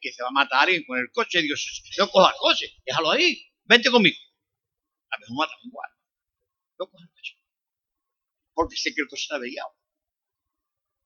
que, 0.00 0.12
se 0.12 0.22
va 0.22 0.28
a 0.28 0.32
matar 0.32 0.68
y 0.70 0.84
con 0.84 0.98
el 0.98 1.10
coche, 1.12 1.42
Dios, 1.42 1.82
no 1.98 2.08
coja 2.10 2.30
el 2.30 2.36
coche, 2.38 2.66
déjalo 2.84 3.10
ahí, 3.10 3.40
vente 3.64 3.90
conmigo. 3.90 4.16
A 5.10 5.18
mejor 5.18 5.36
mata 5.36 5.52
igual. 5.62 5.90
No 6.78 6.86
coja 6.86 7.04
el 7.04 7.10
coche 7.10 7.36
porque 8.56 8.76
sé 8.76 8.94
que 8.94 9.02
el 9.02 9.08
coche 9.08 9.22
está 9.22 9.36
averiado. 9.36 9.68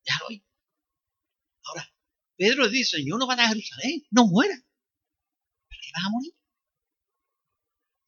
Déjalo 0.05 0.29
ahí. 0.31 0.47
Ahora, 1.64 1.93
Pedro 2.37 2.69
dice, 2.69 3.05
yo 3.05 3.19
no 3.19 3.26
van 3.26 3.40
a 3.40 3.49
Jerusalén, 3.49 4.02
no 4.11 4.26
muera. 4.29 4.55
¿Por 4.55 5.79
qué 5.83 5.90
vas 5.93 6.05
a 6.07 6.11
morir? 6.11 6.33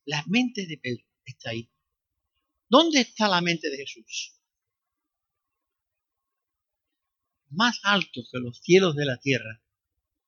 La 0.04 0.25
mente 0.28 0.64
de 0.66 0.78
Pedro 0.78 1.04
está 1.25 1.50
ahí. 1.50 1.68
¿Dónde 2.73 3.02
está 3.02 3.29
la 3.29 3.43
mente 3.43 3.69
de 3.69 3.76
Jesús? 3.76 4.33
Más 7.50 7.79
altos 7.83 8.31
que 8.33 8.38
los 8.38 8.61
cielos 8.61 8.97
de 8.97 9.05
la 9.05 9.19
tierra 9.19 9.62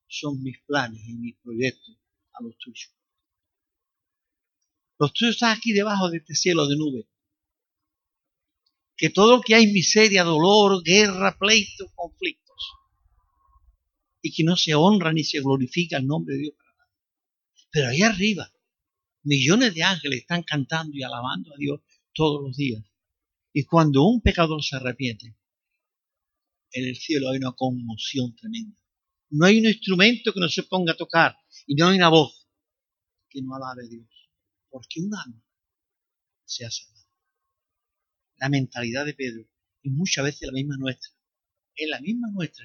son 0.06 0.42
mis 0.42 0.60
planes 0.66 1.00
y 1.08 1.14
mis 1.14 1.36
proyectos 1.38 1.96
a 2.34 2.42
los 2.42 2.58
tuyos. 2.58 2.92
Los 4.98 5.14
tuyos 5.14 5.36
están 5.36 5.56
aquí 5.56 5.72
debajo 5.72 6.10
de 6.10 6.18
este 6.18 6.34
cielo 6.34 6.68
de 6.68 6.76
nube 6.76 7.08
que 8.94 9.08
todo 9.08 9.38
lo 9.38 9.42
que 9.42 9.54
hay 9.54 9.72
miseria, 9.72 10.22
dolor, 10.22 10.82
guerra, 10.84 11.38
pleitos, 11.38 11.92
conflictos, 11.94 12.62
y 14.20 14.34
que 14.34 14.44
no 14.44 14.54
se 14.56 14.74
honra 14.74 15.14
ni 15.14 15.24
se 15.24 15.40
glorifica 15.40 15.96
el 15.96 16.06
nombre 16.06 16.34
de 16.34 16.42
Dios 16.42 16.54
para 16.58 16.76
nada. 16.76 16.92
Pero 17.70 17.88
ahí 17.88 18.02
arriba, 18.02 18.52
millones 19.22 19.74
de 19.74 19.82
ángeles 19.82 20.20
están 20.20 20.42
cantando 20.42 20.94
y 20.94 21.02
alabando 21.02 21.54
a 21.54 21.56
Dios 21.56 21.80
todos 22.14 22.42
los 22.42 22.56
días. 22.56 22.82
Y 23.52 23.64
cuando 23.64 24.04
un 24.04 24.20
pecador 24.20 24.62
se 24.62 24.76
arrepiente, 24.76 25.36
en 26.72 26.88
el 26.88 26.96
cielo 26.96 27.30
hay 27.30 27.38
una 27.38 27.52
conmoción 27.52 28.34
tremenda. 28.34 28.76
No 29.30 29.46
hay 29.46 29.58
un 29.58 29.66
instrumento 29.66 30.32
que 30.32 30.40
no 30.40 30.48
se 30.48 30.64
ponga 30.64 30.92
a 30.92 30.96
tocar 30.96 31.36
y 31.66 31.74
no 31.74 31.88
hay 31.88 31.96
una 31.96 32.08
voz 32.08 32.48
que 33.28 33.42
no 33.42 33.54
alabe 33.54 33.84
a 33.84 33.88
Dios. 33.88 34.08
Porque 34.70 35.00
un 35.00 35.14
alma 35.14 35.44
se 36.44 36.64
hace 36.64 36.82
la 38.36 38.48
mentalidad 38.48 39.06
de 39.06 39.14
Pedro 39.14 39.48
y 39.82 39.90
muchas 39.90 40.24
veces 40.24 40.46
la 40.46 40.52
misma 40.52 40.76
nuestra. 40.78 41.10
Es 41.74 41.88
la 41.88 42.00
misma 42.00 42.28
nuestra. 42.32 42.64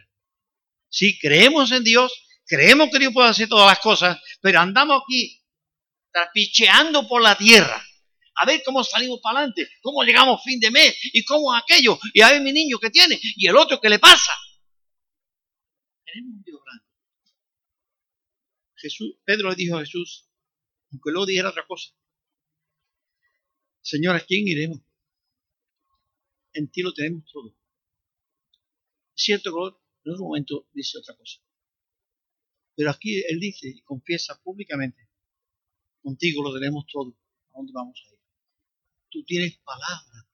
Si 0.89 1.19
creemos 1.19 1.71
en 1.71 1.83
Dios, 1.83 2.11
creemos 2.45 2.89
que 2.91 2.99
Dios 2.99 3.13
puede 3.13 3.29
hacer 3.29 3.47
todas 3.47 3.67
las 3.67 3.79
cosas, 3.79 4.19
pero 4.41 4.59
andamos 4.59 5.01
aquí 5.03 5.41
trapicheando 6.11 7.07
por 7.07 7.21
la 7.21 7.37
tierra. 7.37 7.81
A 8.41 8.45
ver 8.45 8.61
cómo 8.65 8.83
salimos 8.83 9.19
para 9.21 9.39
adelante, 9.39 9.69
cómo 9.81 10.03
llegamos 10.03 10.41
fin 10.43 10.59
de 10.59 10.71
mes 10.71 10.97
y 11.13 11.23
cómo 11.23 11.53
aquello. 11.53 11.99
Y 12.13 12.21
a 12.21 12.31
ver 12.31 12.41
mi 12.41 12.51
niño 12.51 12.79
que 12.79 12.89
tiene 12.89 13.19
y 13.21 13.47
el 13.47 13.55
otro 13.55 13.79
que 13.79 13.89
le 13.89 13.99
pasa. 13.99 14.31
Tenemos 16.05 16.35
un 16.35 16.43
Dios 16.43 16.59
grande. 16.63 16.85
Jesús, 18.75 19.15
Pedro 19.25 19.49
le 19.49 19.55
dijo 19.55 19.77
a 19.77 19.81
Jesús, 19.81 20.29
aunque 20.91 21.11
luego 21.11 21.25
dijera 21.25 21.49
otra 21.49 21.65
cosa. 21.67 21.89
Señor, 23.81 24.15
¿a 24.15 24.21
quién 24.21 24.47
iremos? 24.47 24.79
en 26.53 26.69
ti 26.69 26.81
lo 26.81 26.93
tenemos 26.93 27.25
todo. 27.31 27.55
Cierto 29.13 29.51
que 29.51 29.77
en 30.05 30.13
otro 30.13 30.25
momento 30.25 30.67
dice 30.73 30.97
otra 30.97 31.15
cosa. 31.15 31.39
Pero 32.75 32.91
aquí 32.91 33.21
él 33.27 33.39
dice 33.39 33.67
y 33.67 33.81
confiesa 33.81 34.41
públicamente, 34.41 35.09
contigo 36.01 36.43
lo 36.43 36.53
tenemos 36.53 36.85
todo. 36.91 37.17
¿A 37.49 37.57
dónde 37.57 37.73
vamos 37.73 38.01
a 38.05 38.13
ir? 38.13 38.18
Tú 39.09 39.23
tienes 39.25 39.57
palabra 39.63 40.27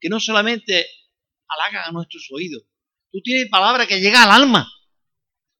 que 0.00 0.08
no 0.08 0.20
solamente 0.20 0.86
halagan 1.48 1.88
a 1.88 1.92
nuestros 1.92 2.28
oídos, 2.32 2.62
tú 3.10 3.20
tienes 3.22 3.48
palabra 3.48 3.86
que 3.86 4.00
llega 4.00 4.22
al 4.22 4.30
alma. 4.30 4.70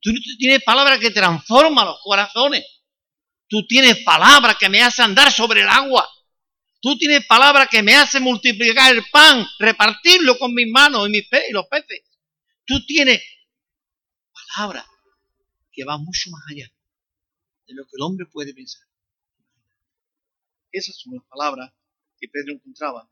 Tú 0.01 0.13
tienes 0.39 0.63
palabra 0.63 0.99
que 0.99 1.11
transforma 1.11 1.85
los 1.85 2.01
corazones. 2.03 2.65
Tú 3.49 3.67
tienes 3.67 4.05
palabra 4.05 4.55
que 4.55 4.69
me 4.69 4.83
hace 4.83 5.03
andar 5.03 5.33
sobre 5.33 5.63
el 5.63 5.69
agua. 5.69 6.09
Tú 6.81 6.97
tienes 6.97 7.27
palabra 7.27 7.67
que 7.67 7.83
me 7.83 7.97
hace 7.97 8.21
multiplicar 8.21 8.95
el 8.95 9.05
pan, 9.11 9.45
repartirlo 9.59 10.39
con 10.39 10.55
mis 10.55 10.71
manos 10.71 11.09
y, 11.09 11.11
mis 11.11 11.25
y 11.49 11.53
los 11.53 11.67
peces. 11.67 12.03
Tú 12.65 12.85
tienes 12.87 13.21
palabra 14.55 14.87
que 15.73 15.85
va 15.85 15.99
mucho 15.99 16.31
más 16.31 16.43
allá 16.51 16.71
de 17.67 17.75
lo 17.75 17.85
que 17.85 17.97
el 17.97 18.03
hombre 18.03 18.27
puede 18.27 18.55
pensar. 18.55 18.87
Esas 20.71 20.97
son 20.97 21.15
las 21.15 21.25
palabras 21.27 21.73
que 22.19 22.29
Pedro 22.29 22.55
encontraba. 22.55 23.11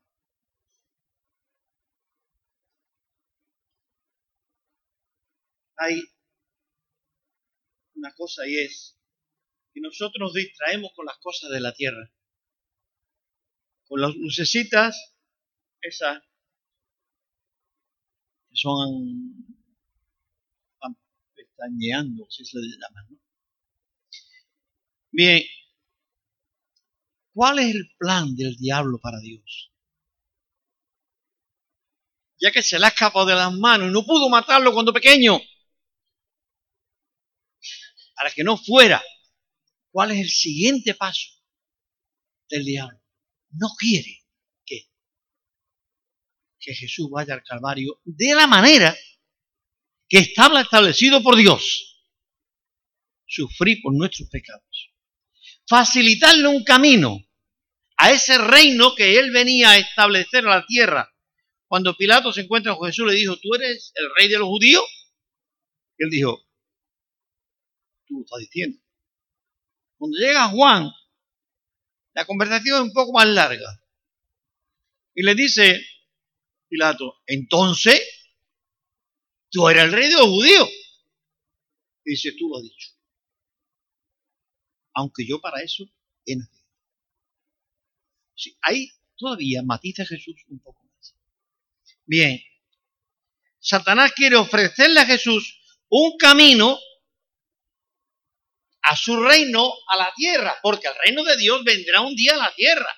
Hay 5.77 6.01
una 7.95 8.13
cosa 8.13 8.47
y 8.47 8.57
es 8.57 8.97
que 9.73 9.81
nosotros 9.81 10.19
nos 10.19 10.33
distraemos 10.33 10.91
con 10.95 11.05
las 11.05 11.17
cosas 11.19 11.51
de 11.51 11.61
la 11.61 11.73
tierra. 11.73 12.11
Con 13.87 14.01
las 14.01 14.15
lucecitas, 14.15 15.15
esas 15.81 16.21
que 18.49 18.55
son 18.55 19.45
pestañeando, 21.35 22.29
si 22.29 22.43
se 22.43 22.59
le 22.59 22.67
llama. 22.67 23.07
¿no? 23.09 23.17
Bien, 25.11 25.43
¿cuál 27.37 27.59
es 27.59 27.75
el 27.75 27.95
plan 27.99 28.35
del 28.35 28.55
diablo 28.55 28.97
para 28.99 29.19
Dios? 29.19 29.71
Ya 32.39 32.51
que 32.51 32.63
se 32.63 32.79
le 32.79 32.85
ha 32.85 32.89
escapado 32.89 33.27
de 33.27 33.35
las 33.35 33.53
manos 33.53 33.89
y 33.89 33.91
no 33.91 34.03
pudo 34.03 34.27
matarlo 34.27 34.73
cuando 34.73 34.91
pequeño, 34.91 35.39
para 38.15 38.31
que 38.31 38.43
no 38.43 38.57
fuera, 38.57 39.03
¿cuál 39.91 40.11
es 40.11 40.19
el 40.21 40.29
siguiente 40.29 40.95
paso 40.95 41.29
del 42.49 42.65
diablo? 42.65 42.99
No 43.51 43.67
quiere 43.77 44.25
que, 44.65 44.89
que 46.59 46.73
Jesús 46.73 47.07
vaya 47.11 47.35
al 47.35 47.43
Calvario 47.43 48.01
de 48.03 48.33
la 48.33 48.47
manera 48.47 48.97
que 50.09 50.17
estaba 50.17 50.61
establecido 50.61 51.21
por 51.21 51.35
Dios. 51.35 52.03
Sufrir 53.27 53.79
por 53.83 53.93
nuestros 53.93 54.27
pecados 54.27 54.87
facilitarle 55.67 56.47
un 56.47 56.63
camino 56.63 57.26
a 57.97 58.11
ese 58.11 58.37
reino 58.37 58.95
que 58.95 59.19
él 59.19 59.31
venía 59.31 59.71
a 59.71 59.77
establecer 59.77 60.43
en 60.43 60.49
la 60.49 60.65
tierra. 60.65 61.13
Cuando 61.67 61.95
Pilato 61.95 62.31
se 62.31 62.41
encuentra 62.41 62.75
con 62.75 62.87
Jesús, 62.87 63.07
le 63.07 63.15
dijo, 63.15 63.37
¿tú 63.37 63.53
eres 63.55 63.91
el 63.95 64.09
rey 64.15 64.29
de 64.29 64.39
los 64.39 64.47
judíos? 64.47 64.83
Él 65.97 66.09
dijo, 66.09 66.47
tú 68.05 68.15
lo 68.15 68.21
estás 68.21 68.39
diciendo. 68.39 68.79
Cuando 69.97 70.17
llega 70.17 70.49
Juan, 70.49 70.91
la 72.13 72.25
conversación 72.25 72.77
es 72.77 72.83
un 72.83 72.93
poco 72.93 73.11
más 73.11 73.27
larga. 73.27 73.83
Y 75.13 75.23
le 75.23 75.35
dice 75.35 75.83
Pilato, 76.69 77.21
entonces, 77.25 78.01
tú 79.49 79.67
eres 79.67 79.85
el 79.85 79.91
rey 79.91 80.07
de 80.07 80.15
los 80.15 80.27
judíos. 80.27 80.69
Y 82.05 82.11
dice, 82.11 82.31
tú 82.37 82.47
lo 82.47 82.57
has 82.57 82.63
dicho 82.63 82.97
aunque 84.97 85.25
yo 85.27 85.39
para 85.39 85.61
eso 85.61 85.83
he 86.25 86.35
nacido. 86.35 86.56
Hay 88.61 88.91
todavía 89.15 89.61
matiza 89.63 90.05
Jesús 90.05 90.35
un 90.49 90.59
poco 90.59 90.83
más. 90.83 91.15
Bien, 92.05 92.41
Satanás 93.59 94.11
quiere 94.13 94.35
ofrecerle 94.35 94.99
a 94.99 95.05
Jesús 95.05 95.59
un 95.89 96.17
camino 96.17 96.79
a 98.87 98.95
su 98.95 99.21
reino, 99.21 99.69
a 99.89 99.97
la 99.97 100.13
tierra, 100.15 100.57
porque 100.61 100.87
el 100.87 100.93
reino 101.03 101.23
de 101.23 101.35
Dios 101.35 101.61
vendrá 101.65 101.99
un 102.01 102.15
día 102.15 102.35
a 102.35 102.37
la 102.37 102.55
tierra, 102.55 102.95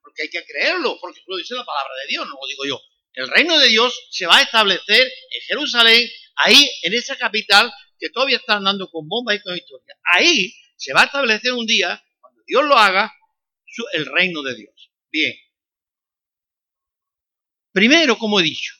porque 0.00 0.22
hay 0.22 0.28
que 0.28 0.44
creerlo, 0.44 0.98
porque 1.00 1.20
lo 1.28 1.36
dice 1.36 1.54
la 1.54 1.64
palabra 1.64 1.92
de 2.02 2.08
Dios, 2.08 2.26
no 2.26 2.32
lo 2.32 2.48
digo 2.48 2.64
yo. 2.66 2.80
El 3.12 3.28
reino 3.28 3.56
de 3.58 3.68
Dios 3.68 4.08
se 4.10 4.26
va 4.26 4.38
a 4.38 4.42
establecer 4.42 5.02
en 5.02 5.40
Jerusalén, 5.46 6.10
ahí 6.36 6.68
en 6.82 6.94
esa 6.94 7.16
capital 7.16 7.72
que 7.96 8.10
todavía 8.10 8.38
está 8.38 8.56
andando 8.56 8.90
con 8.90 9.08
bombas 9.08 9.36
y 9.36 9.42
con 9.42 9.56
historia. 9.56 9.96
Ahí 10.02 10.52
se 10.76 10.92
va 10.92 11.02
a 11.02 11.04
establecer 11.04 11.52
un 11.52 11.64
día, 11.64 12.02
cuando 12.20 12.42
Dios 12.44 12.64
lo 12.64 12.76
haga, 12.76 13.14
el 13.92 14.06
reino 14.06 14.42
de 14.42 14.54
Dios. 14.54 14.92
Bien. 15.10 15.34
Primero, 17.72 18.16
como 18.18 18.40
he 18.40 18.42
dicho, 18.42 18.74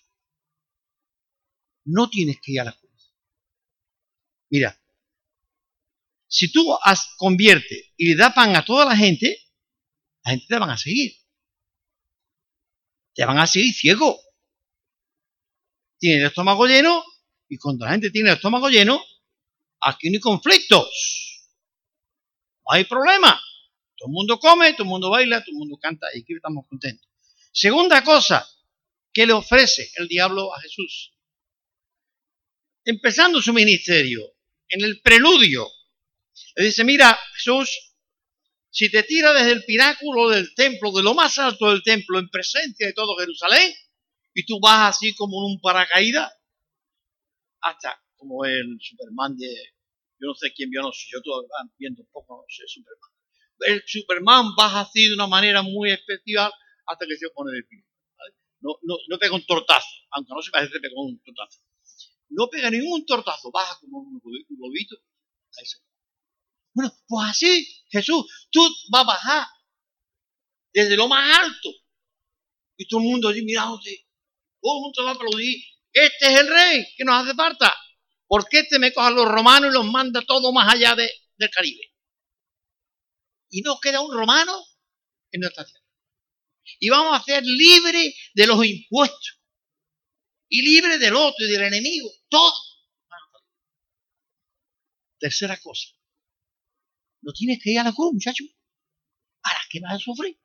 no 1.84 2.08
tienes 2.08 2.40
que 2.40 2.52
ir 2.52 2.60
a 2.60 2.64
la 2.64 2.72
cruz. 2.72 3.12
Mira, 4.50 4.80
si 6.28 6.50
tú 6.50 6.76
conviertes 7.16 7.92
y 7.96 8.08
le 8.08 8.16
das 8.16 8.32
pan 8.34 8.56
a 8.56 8.64
toda 8.64 8.84
la 8.84 8.96
gente, 8.96 9.38
la 10.24 10.32
gente 10.32 10.46
te 10.48 10.58
van 10.58 10.70
a 10.70 10.76
seguir. 10.76 11.12
Te 13.14 13.24
van 13.24 13.38
a 13.38 13.46
seguir 13.46 13.74
ciego. 13.74 14.18
Tienes 15.98 16.20
el 16.20 16.26
estómago 16.26 16.66
lleno 16.66 17.04
y 17.48 17.56
cuando 17.58 17.84
la 17.84 17.92
gente 17.92 18.10
tiene 18.10 18.30
el 18.30 18.36
estómago 18.36 18.68
lleno, 18.68 19.00
aquí 19.80 20.10
no 20.10 20.16
hay 20.16 20.20
conflictos. 20.20 21.48
No 22.64 22.72
hay 22.72 22.84
problema. 22.84 23.40
Todo 23.96 24.08
el 24.08 24.12
mundo 24.12 24.38
come, 24.38 24.72
todo 24.72 24.84
el 24.84 24.88
mundo 24.88 25.10
baila, 25.10 25.40
todo 25.40 25.52
el 25.52 25.58
mundo 25.58 25.76
canta 25.76 26.06
y 26.14 26.20
aquí 26.20 26.34
estamos 26.34 26.66
contentos. 26.68 27.08
Segunda 27.52 28.02
cosa 28.02 28.46
que 29.12 29.26
le 29.26 29.32
ofrece 29.32 29.90
el 29.96 30.08
diablo 30.08 30.54
a 30.54 30.60
Jesús. 30.60 31.12
Empezando 32.84 33.40
su 33.40 33.52
ministerio, 33.52 34.34
en 34.68 34.84
el 34.84 35.00
preludio, 35.00 35.68
le 36.56 36.64
dice, 36.64 36.84
mira, 36.84 37.18
Jesús, 37.34 37.94
si 38.70 38.90
te 38.90 39.04
tira 39.04 39.32
desde 39.32 39.52
el 39.52 39.64
pináculo 39.64 40.30
del 40.30 40.52
templo, 40.54 40.90
de 40.90 41.02
lo 41.02 41.14
más 41.14 41.38
alto 41.38 41.70
del 41.70 41.82
templo, 41.82 42.18
en 42.18 42.28
presencia 42.28 42.86
de 42.86 42.92
todo 42.92 43.16
Jerusalén, 43.16 43.72
y 44.34 44.44
tú 44.44 44.58
vas 44.60 44.96
así 44.96 45.14
como 45.14 45.38
en 45.46 45.54
un 45.54 45.60
paracaídas, 45.60 46.32
hasta 47.60 48.02
como 48.16 48.44
el 48.44 48.78
Superman 48.80 49.36
de 49.36 49.54
yo 50.18 50.28
no 50.28 50.34
sé 50.34 50.52
quién 50.52 50.70
vio, 50.70 50.82
no 50.82 50.92
sé, 50.92 51.06
yo 51.12 51.20
todavía 51.22 51.48
viendo 51.78 52.02
un 52.02 52.08
poco, 52.10 52.36
no 52.36 52.44
sé, 52.48 52.62
Superman. 52.66 53.13
El 53.60 53.82
Superman 53.86 54.54
baja 54.56 54.80
así 54.80 55.08
de 55.08 55.14
una 55.14 55.26
manera 55.26 55.62
muy 55.62 55.90
especial 55.90 56.52
hasta 56.86 57.06
que 57.06 57.16
se 57.16 57.28
pone 57.30 57.52
de 57.52 57.62
pie. 57.64 57.84
No, 58.60 58.76
no, 58.82 58.96
no 59.08 59.18
pega 59.18 59.34
un 59.34 59.44
tortazo, 59.44 59.86
aunque 60.10 60.32
no 60.34 60.42
se 60.42 60.50
parece 60.50 60.72
que 60.72 60.88
un 60.94 61.20
tortazo. 61.20 61.60
No 62.30 62.48
pega 62.48 62.70
ningún 62.70 63.04
tortazo, 63.04 63.50
baja 63.50 63.78
como 63.80 63.98
un 63.98 64.20
globito. 64.20 64.96
Bueno, 66.72 66.92
pues 67.06 67.28
así, 67.30 67.84
Jesús, 67.90 68.24
tú 68.50 68.60
vas 68.90 69.02
a 69.02 69.06
bajar 69.06 69.46
desde 70.72 70.96
lo 70.96 71.08
más 71.08 71.38
alto. 71.38 71.70
Y 72.76 72.88
todo 72.88 73.00
el 73.00 73.06
mundo 73.06 73.28
allí 73.28 73.42
mirándote. 73.44 74.08
Todo 74.60 74.76
el 74.76 74.80
mundo 74.80 74.92
te 74.96 75.04
va 75.04 75.10
a 75.10 75.14
aplaudir. 75.14 75.62
Este 75.92 76.26
es 76.32 76.40
el 76.40 76.48
rey 76.48 76.84
que 76.96 77.04
nos 77.04 77.22
hace 77.22 77.34
falta. 77.34 77.72
¿Por 78.26 78.48
qué 78.48 78.60
este 78.60 78.80
me 78.80 78.92
coja 78.92 79.08
a 79.08 79.10
los 79.12 79.28
romanos 79.28 79.70
y 79.70 79.74
los 79.74 79.86
manda 79.86 80.22
todo 80.22 80.52
más 80.52 80.74
allá 80.74 80.96
del 80.96 81.50
Caribe? 81.50 81.93
Y 83.54 83.62
no 83.62 83.78
queda 83.78 84.00
un 84.00 84.12
romano 84.12 84.52
en 85.30 85.42
nuestra 85.42 85.64
tierra. 85.64 85.86
Y 86.80 86.90
vamos 86.90 87.16
a 87.16 87.22
ser 87.22 87.44
libres 87.44 88.12
de 88.34 88.46
los 88.48 88.66
impuestos. 88.66 89.40
Y 90.48 90.62
libres 90.62 90.98
del 90.98 91.14
otro 91.14 91.46
y 91.46 91.52
del 91.52 91.62
enemigo. 91.62 92.10
Todo. 92.28 92.52
Tercera 95.20 95.56
cosa. 95.58 95.86
No 97.22 97.32
tienes 97.32 97.60
que 97.62 97.70
ir 97.70 97.78
a 97.78 97.84
la 97.84 97.92
cruz, 97.92 98.14
muchacho. 98.14 98.42
¿Para 99.40 99.60
qué 99.70 99.78
vas 99.78 99.94
a 99.94 99.98
sufrir? 100.00 100.36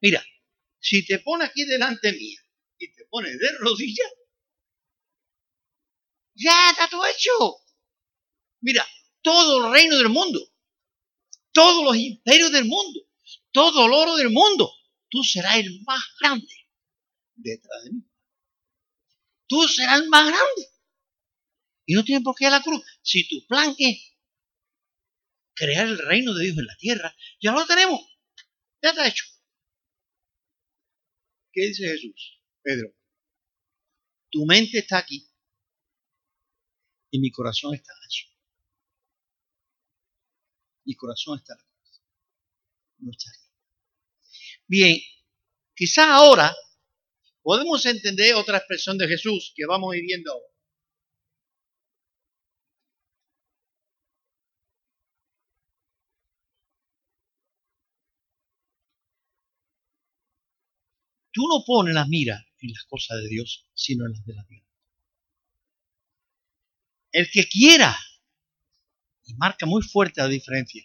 Mira, 0.00 0.24
si 0.80 1.04
te 1.04 1.18
pones 1.18 1.50
aquí 1.50 1.66
delante 1.66 2.12
mía 2.12 2.40
y 2.78 2.94
te 2.94 3.04
pones 3.10 3.38
de 3.38 3.58
rodillas, 3.58 4.10
ya 6.34 6.70
está 6.70 6.88
todo 6.88 7.04
hecho. 7.04 7.30
Mira, 8.62 8.86
todo 9.20 9.66
el 9.66 9.72
reino 9.74 9.98
del 9.98 10.08
mundo, 10.08 10.40
todos 11.56 11.84
los 11.84 11.96
imperios 11.96 12.52
del 12.52 12.66
mundo, 12.66 13.00
todo 13.50 13.86
el 13.86 13.92
oro 13.94 14.16
del 14.16 14.28
mundo, 14.28 14.70
tú 15.08 15.24
serás 15.24 15.56
el 15.56 15.80
más 15.86 16.02
grande 16.20 16.54
detrás 17.34 17.84
de 17.84 17.92
mí. 17.92 18.02
Tú 19.46 19.66
serás 19.66 20.02
el 20.02 20.08
más 20.10 20.26
grande. 20.26 20.68
Y 21.86 21.94
no 21.94 22.04
tienes 22.04 22.22
por 22.22 22.36
qué 22.36 22.50
la 22.50 22.62
cruz. 22.62 22.84
Si 23.00 23.26
tu 23.26 23.46
plan 23.46 23.74
es 23.78 24.18
crear 25.54 25.86
el 25.86 25.96
reino 25.96 26.34
de 26.34 26.44
Dios 26.44 26.58
en 26.58 26.66
la 26.66 26.76
tierra, 26.76 27.16
ya 27.40 27.52
lo 27.52 27.64
tenemos. 27.64 28.02
Ya 28.82 28.90
está 28.90 29.08
hecho. 29.08 29.24
¿Qué 31.52 31.68
dice 31.68 31.88
Jesús? 31.88 32.42
Pedro, 32.60 32.94
tu 34.30 34.44
mente 34.44 34.76
está 34.80 34.98
aquí 34.98 35.26
y 37.10 37.18
mi 37.18 37.30
corazón 37.30 37.74
está 37.74 37.94
allí. 38.04 38.35
Mi 40.86 40.94
corazón 40.94 41.38
está 41.38 41.54
aquí. 41.54 41.64
No 42.98 43.10
está 43.10 43.30
aquí. 43.30 43.46
Bien, 44.66 44.98
quizá 45.74 46.14
ahora 46.14 46.54
podemos 47.42 47.84
entender 47.86 48.34
otra 48.34 48.58
expresión 48.58 48.96
de 48.98 49.08
Jesús 49.08 49.52
que 49.54 49.66
vamos 49.66 49.92
a 49.92 49.96
ir 49.96 50.04
viendo 50.04 50.32
ahora. 50.32 50.46
Tú 61.32 61.42
no 61.48 61.62
pones 61.66 61.94
la 61.94 62.06
mira 62.06 62.46
en 62.60 62.70
las 62.72 62.84
cosas 62.84 63.18
de 63.18 63.28
Dios, 63.28 63.68
sino 63.74 64.06
en 64.06 64.12
las 64.12 64.24
de 64.24 64.34
la 64.34 64.46
tierra. 64.46 64.66
El 67.12 67.30
que 67.30 67.46
quiera 67.48 67.94
y 69.26 69.34
marca 69.34 69.66
muy 69.66 69.82
fuerte 69.82 70.20
la 70.20 70.28
diferencia. 70.28 70.82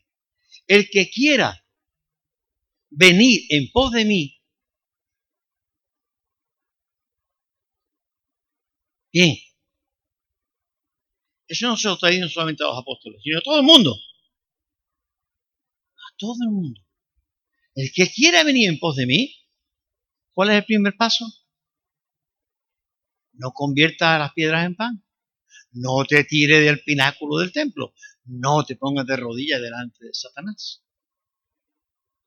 El 0.67 0.89
que 0.89 1.09
quiera 1.09 1.65
venir 2.89 3.41
en 3.49 3.71
pos 3.71 3.91
de 3.91 4.05
mí, 4.05 4.41
bien, 9.13 9.37
eso 11.47 11.67
no 11.67 11.77
se 11.77 11.87
lo 11.87 11.97
traído 11.97 12.29
solamente 12.29 12.63
a 12.63 12.67
los 12.67 12.77
apóstoles, 12.77 13.21
sino 13.23 13.39
a 13.39 13.41
todo 13.41 13.59
el 13.59 13.65
mundo. 13.65 13.93
A 15.95 16.15
todo 16.17 16.35
el 16.43 16.49
mundo. 16.49 16.81
El 17.75 17.91
que 17.93 18.09
quiera 18.09 18.43
venir 18.43 18.69
en 18.69 18.79
pos 18.79 18.95
de 18.95 19.05
mí, 19.05 19.35
¿cuál 20.33 20.49
es 20.49 20.55
el 20.55 20.65
primer 20.65 20.95
paso? 20.95 21.25
No 23.33 23.51
convierta 23.51 24.17
las 24.17 24.33
piedras 24.33 24.65
en 24.65 24.75
pan. 24.75 25.05
No 25.71 26.03
te 26.05 26.23
tire 26.23 26.59
del 26.59 26.81
pináculo 26.83 27.39
del 27.39 27.51
templo. 27.51 27.93
No 28.33 28.63
te 28.63 28.77
pongas 28.77 29.05
de 29.05 29.17
rodillas 29.17 29.61
delante 29.61 30.05
de 30.05 30.13
Satanás. 30.13 30.85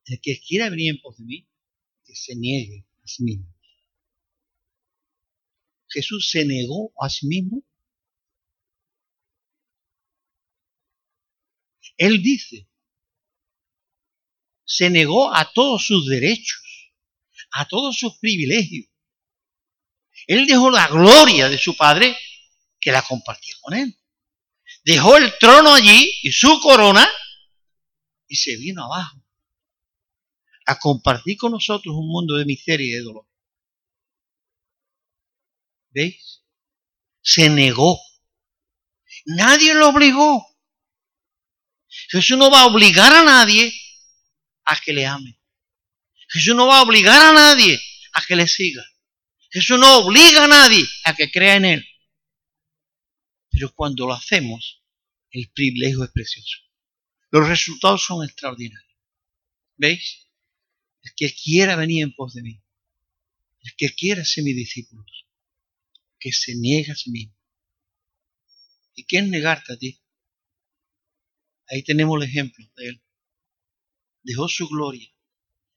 El 0.04 0.20
que 0.20 0.38
quiera 0.38 0.68
venir 0.68 0.90
en 0.90 1.00
pos 1.00 1.16
de 1.16 1.24
mí, 1.24 1.48
que 2.04 2.14
se 2.14 2.36
niegue 2.36 2.86
a 3.02 3.06
sí 3.06 3.24
mismo. 3.24 3.50
Jesús 5.88 6.28
se 6.30 6.44
negó 6.44 6.92
a 7.00 7.08
sí 7.08 7.26
mismo. 7.26 7.64
Él 11.96 12.22
dice, 12.22 12.68
se 14.66 14.90
negó 14.90 15.34
a 15.34 15.50
todos 15.54 15.86
sus 15.86 16.06
derechos, 16.06 16.92
a 17.52 17.66
todos 17.66 17.96
sus 17.96 18.18
privilegios. 18.18 18.90
Él 20.26 20.46
dejó 20.46 20.70
la 20.70 20.86
gloria 20.88 21.48
de 21.48 21.56
su 21.56 21.74
Padre 21.74 22.14
que 22.78 22.92
la 22.92 23.00
compartía 23.00 23.54
con 23.62 23.72
él. 23.72 23.98
Dejó 24.84 25.16
el 25.16 25.32
trono 25.38 25.72
allí 25.74 26.12
y 26.22 26.30
su 26.30 26.60
corona 26.60 27.08
y 28.28 28.36
se 28.36 28.56
vino 28.56 28.84
abajo 28.84 29.24
a 30.66 30.78
compartir 30.78 31.36
con 31.36 31.52
nosotros 31.52 31.94
un 31.94 32.08
mundo 32.08 32.36
de 32.36 32.44
miseria 32.44 32.86
y 32.86 32.90
de 32.90 33.00
dolor. 33.00 33.26
¿Veis? 35.90 36.42
Se 37.22 37.48
negó. 37.48 37.98
Nadie 39.26 39.74
lo 39.74 39.88
obligó. 39.88 40.46
Jesús 42.10 42.36
no 42.36 42.50
va 42.50 42.62
a 42.62 42.66
obligar 42.66 43.12
a 43.12 43.22
nadie 43.22 43.72
a 44.64 44.78
que 44.80 44.92
le 44.92 45.06
ame. 45.06 45.38
Jesús 46.28 46.54
no 46.54 46.66
va 46.66 46.78
a 46.78 46.82
obligar 46.82 47.22
a 47.22 47.32
nadie 47.32 47.80
a 48.12 48.24
que 48.24 48.36
le 48.36 48.46
siga. 48.48 48.82
Jesús 49.50 49.78
no 49.78 49.98
obliga 49.98 50.44
a 50.44 50.48
nadie 50.48 50.84
a 51.04 51.14
que 51.14 51.30
crea 51.30 51.56
en 51.56 51.64
Él. 51.64 51.88
Pero 53.54 53.72
cuando 53.74 54.06
lo 54.06 54.12
hacemos, 54.12 54.82
el 55.30 55.50
privilegio 55.50 56.04
es 56.04 56.10
precioso. 56.10 56.58
Los 57.30 57.48
resultados 57.48 58.04
son 58.04 58.24
extraordinarios. 58.24 58.92
¿Veis? 59.76 60.28
El 61.02 61.12
que 61.16 61.32
quiera 61.32 61.76
venir 61.76 62.02
en 62.02 62.14
pos 62.14 62.34
de 62.34 62.42
mí, 62.42 62.62
el 63.62 63.72
que 63.76 63.94
quiera 63.94 64.24
ser 64.24 64.44
mi 64.44 64.52
discípulo, 64.52 65.04
que 66.18 66.32
se 66.32 66.54
niega 66.54 66.92
a 66.92 66.96
sí 66.96 67.10
mismo. 67.10 67.36
¿Y 68.94 69.06
es 69.08 69.28
negarte 69.28 69.72
a 69.72 69.76
ti? 69.76 70.00
Ahí 71.68 71.82
tenemos 71.82 72.16
el 72.22 72.28
ejemplo 72.28 72.64
de 72.76 72.88
él. 72.88 73.02
Dejó 74.22 74.48
su 74.48 74.68
gloria. 74.68 75.08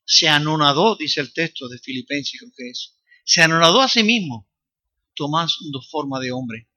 Se 0.05 0.27
anonadó, 0.27 0.95
dice 0.95 1.21
el 1.21 1.33
texto 1.33 1.67
de 1.67 1.79
Filipenses, 1.79 2.39
creo 2.39 2.51
que 2.55 2.69
es 2.69 2.97
se 3.27 3.41
anonadó 3.41 3.81
a 3.81 3.89
sí 3.89 4.03
mismo, 4.03 4.49
tomando 5.13 5.81
forma 5.91 6.17
de 6.21 6.31
hombre. 6.31 6.69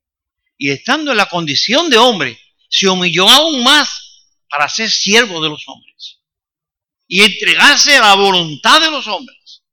Y 0.62 0.70
estando 0.70 1.10
en 1.10 1.16
la 1.16 1.26
condición 1.26 1.88
de 1.88 1.96
hombre, 1.96 2.38
se 2.68 2.86
humilló 2.86 3.26
aún 3.26 3.64
más 3.64 4.36
para 4.46 4.68
ser 4.68 4.90
siervo 4.90 5.42
de 5.42 5.48
los 5.48 5.66
hombres. 5.66 6.20
Y 7.06 7.22
entregarse 7.22 7.96
a 7.96 8.02
la 8.02 8.14
voluntad 8.14 8.78
de 8.78 8.90
los 8.90 9.06
hombres, 9.06 9.64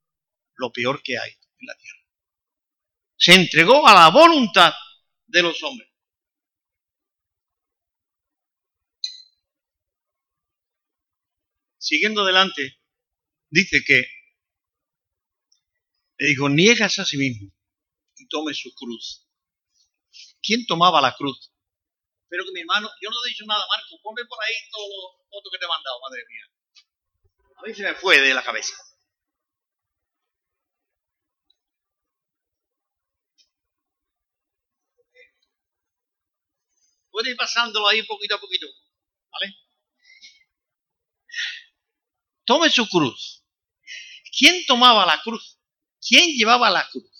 lo 0.56 0.71
peor 0.71 1.04
que 1.04 1.19
hay 1.19 1.30
en 1.30 1.67
la 1.67 1.76
tierra. 1.76 2.00
Se 3.17 3.34
entregó 3.34 3.86
a 3.86 3.93
la 3.93 4.10
voluntad 4.12 4.73
de 5.26 5.41
los 5.41 5.62
hombres. 5.62 5.89
Siguiendo 11.78 12.21
adelante, 12.21 12.80
dice 13.50 13.84
que 13.86 14.08
le 16.17 16.28
dijo, 16.28 16.47
niegas 16.47 16.97
a 17.00 17.06
sí 17.06 17.17
mismo 17.17 17.52
y 18.15 18.26
tome 18.30 18.54
su 18.54 18.73
cruz. 18.73 19.26
¿Quién 20.47 20.65
tomaba 20.65 21.01
la 21.01 21.13
cruz? 21.13 21.51
Pero 22.29 22.45
que 22.45 22.53
mi 22.53 22.62
hermano, 22.62 22.89
yo 23.01 23.10
no 23.10 23.17
he 23.25 23.29
dicho 23.29 23.43
nada, 23.45 23.67
Marco, 23.67 24.01
ponme 24.01 24.23
por 24.25 24.41
ahí 24.41 24.53
todos 24.71 24.88
los 24.88 25.27
fotos 25.29 25.51
que 25.51 25.60
te 25.60 25.65
he 25.65 25.67
mandado, 25.67 25.99
madre 25.99 26.23
mía. 26.29 26.45
A 27.57 27.62
mí 27.63 27.73
se 27.73 27.83
me 27.83 27.93
fue 27.95 28.21
de 28.21 28.33
la 28.33 28.41
cabeza. 28.41 28.73
Puede 37.12 37.31
ir 37.31 37.36
pasándolo 37.36 37.89
ahí 37.89 38.03
poquito 38.03 38.36
a 38.36 38.39
poquito, 38.39 38.67
¿vale? 39.29 39.53
Tome 42.45 42.69
su 42.69 42.88
cruz. 42.88 43.43
¿Quién 44.38 44.65
tomaba 44.65 45.05
la 45.05 45.21
cruz? 45.21 45.60
¿Quién 45.99 46.29
llevaba 46.38 46.69
la 46.69 46.88
cruz? 46.89 47.16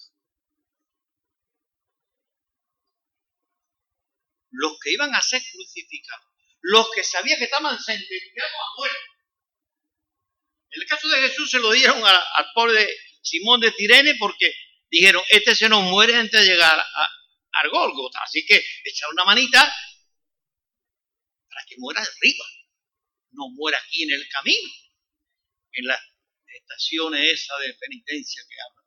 Los 4.58 4.78
que 4.80 4.92
iban 4.92 5.14
a 5.14 5.22
ser 5.22 5.42
crucificados, 5.52 6.26
los 6.62 6.90
que 6.94 7.04
sabían 7.04 7.38
que 7.38 7.46
estaban 7.46 7.78
sentenciados 7.82 8.52
a 8.52 8.78
muerte. 8.78 8.98
En 10.72 10.82
el 10.82 10.88
caso 10.88 11.08
de 11.08 11.28
Jesús 11.28 11.50
se 11.50 11.60
lo 11.60 11.72
dieron 11.72 12.04
al 12.06 12.52
pobre 12.54 12.88
Simón 13.22 13.60
de 13.60 13.72
Tirene 13.72 14.16
porque 14.16 14.54
dijeron, 14.90 15.24
este 15.30 15.56
se 15.56 15.70
nos 15.70 15.84
muere 15.84 16.16
antes 16.16 16.42
de 16.42 16.48
llegar 16.48 16.80
a, 16.80 17.10
al 17.52 17.72
así 18.24 18.46
que 18.46 18.64
echa 18.84 19.10
una 19.10 19.26
manita 19.26 19.62
para 21.50 21.66
que 21.68 21.76
muera 21.78 22.02
arriba, 22.02 22.46
no 23.32 23.50
muera 23.50 23.80
aquí 23.80 24.04
en 24.04 24.12
el 24.12 24.28
camino, 24.30 24.70
en 25.72 25.88
la 25.88 26.00
estaciones 26.68 27.34
esa 27.34 27.58
de 27.60 27.74
penitencia 27.76 28.44
que 28.48 28.56
habla. 28.62 28.82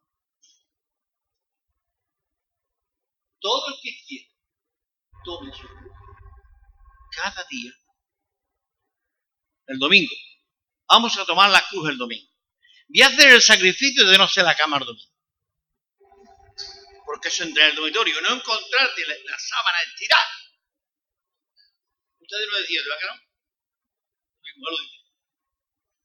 Todo 3.41 3.69
el 3.69 3.81
que 3.83 4.05
quiera, 4.07 4.30
su 5.25 5.39
cruz. 5.39 5.93
Cada 7.17 7.45
día. 7.51 7.73
El 9.67 9.79
domingo. 9.79 10.15
Vamos 10.89 11.17
a 11.19 11.25
tomar 11.25 11.51
la 11.51 11.67
cruz 11.69 11.91
el 11.91 11.99
domingo. 11.99 12.29
Voy 12.89 13.03
a 13.03 13.07
hacer 13.07 13.33
el 13.33 13.43
sacrificio 13.43 14.05
de 14.07 14.19
no 14.19 14.27
ser 14.27 14.45
la 14.45 14.57
cama 14.57 14.79
el 14.79 14.87
domingo. 14.87 15.13
Porque 17.05 17.29
eso 17.29 17.45
entra 17.45 17.65
en 17.65 17.71
el 17.71 17.77
dormitorio. 17.77 18.21
No 18.21 18.35
encontrarte 18.35 19.07
la, 19.07 19.39
sábana 19.39 19.83
estirada. 19.87 20.31
Ustedes 22.21 22.49
lo 22.49 22.61
decían, 22.61 22.85
¿verdad 22.85 22.99
que 23.01 23.07
no? 23.07 23.31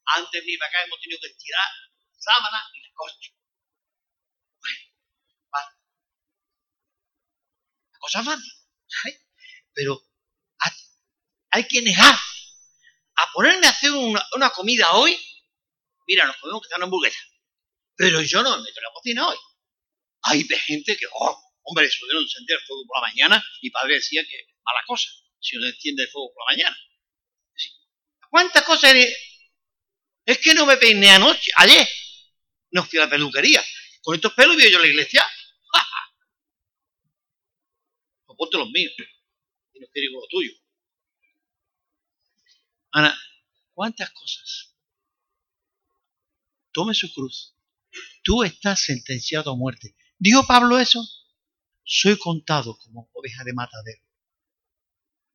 antes 0.08 0.32
de 0.32 0.40
venir 0.42 0.60
para 0.60 0.70
acá 0.70 0.84
hemos 0.84 1.00
tenido 1.02 1.20
que 1.20 1.28
estirar 1.28 1.68
la 1.88 2.20
sábana 2.20 2.70
y 2.74 2.82
la 2.82 2.90
corcho. 2.94 3.32
Bueno, 4.60 4.80
vale. 5.52 5.72
La 7.92 8.00
cosa 8.00 8.24
fácil. 8.24 8.65
Pero 9.74 10.02
hay 11.52 11.68
que 11.68 11.82
negar 11.82 12.14
a 12.14 13.32
ponerme 13.34 13.68
a 13.68 13.70
hacer 13.70 13.92
una, 13.92 14.50
comida 14.52 14.94
hoy. 14.94 15.18
Mira, 16.08 16.26
nos 16.26 16.38
podemos 16.38 16.62
quedar 16.66 16.80
una 16.80 16.86
hamburguesa. 16.86 17.20
Pero 17.96 18.22
yo 18.22 18.44
no 18.44 18.58
me 18.58 18.64
meto 18.64 18.80
en 18.80 18.84
la 18.84 18.94
cocina 18.94 19.28
hoy. 19.28 19.38
Hay 20.24 20.44
gente 20.44 20.98
que, 20.98 21.06
oh, 21.12 21.54
hombre, 21.64 21.90
se 21.90 22.00
pudieron 22.00 22.24
encender 22.24 22.58
el 22.60 22.66
fuego 22.66 22.84
por 22.88 22.98
la 22.98 23.08
mañana 23.08 23.46
y 23.62 23.70
padre 23.70 23.96
decía 23.96 24.24
que 24.24 24.48
mala 24.64 24.82
cosa 24.86 25.10
si 25.40 25.58
uno 25.58 25.68
enciende 25.68 26.04
el 26.04 26.10
fuego 26.10 26.34
por 26.34 26.44
la 26.46 26.56
mañana. 26.56 26.78
¿Cuántas 28.30 28.64
cosas 28.64 28.96
es 30.26 30.40
que 30.40 30.54
no 30.54 30.66
me 30.66 30.78
peiné 30.78 31.12
anoche, 31.12 31.52
ayer. 31.58 31.88
No 32.72 32.84
fui 32.84 33.00
a 33.00 33.04
la 33.04 33.10
peluquería. 33.10 33.64
Con 34.02 34.16
estos 34.16 34.34
pelos 34.34 34.58
vi 34.58 34.70
yo 34.70 34.78
a 34.78 34.82
la 34.82 34.88
iglesia. 34.88 35.26
Pues 38.36 38.50
ponte 38.50 38.58
los 38.58 38.70
míos. 38.72 38.94
Y 39.74 39.80
no 39.80 39.88
quiero 39.92 40.20
los 40.20 40.28
tuyos. 40.30 40.56
Ana, 42.92 43.18
¿cuántas 43.74 44.10
cosas? 44.12 44.74
Tome 46.72 46.94
su 46.94 47.12
cruz. 47.14 47.56
Tú 48.24 48.44
estás 48.44 48.82
sentenciado 48.86 49.52
a 49.52 49.56
muerte. 49.56 49.96
¿Dijo 50.18 50.46
Pablo 50.48 50.80
eso? 50.80 51.06
Soy 51.84 52.18
contado 52.18 52.78
como 52.78 53.10
oveja 53.14 53.44
de 53.44 53.54
matadero. 53.54 54.02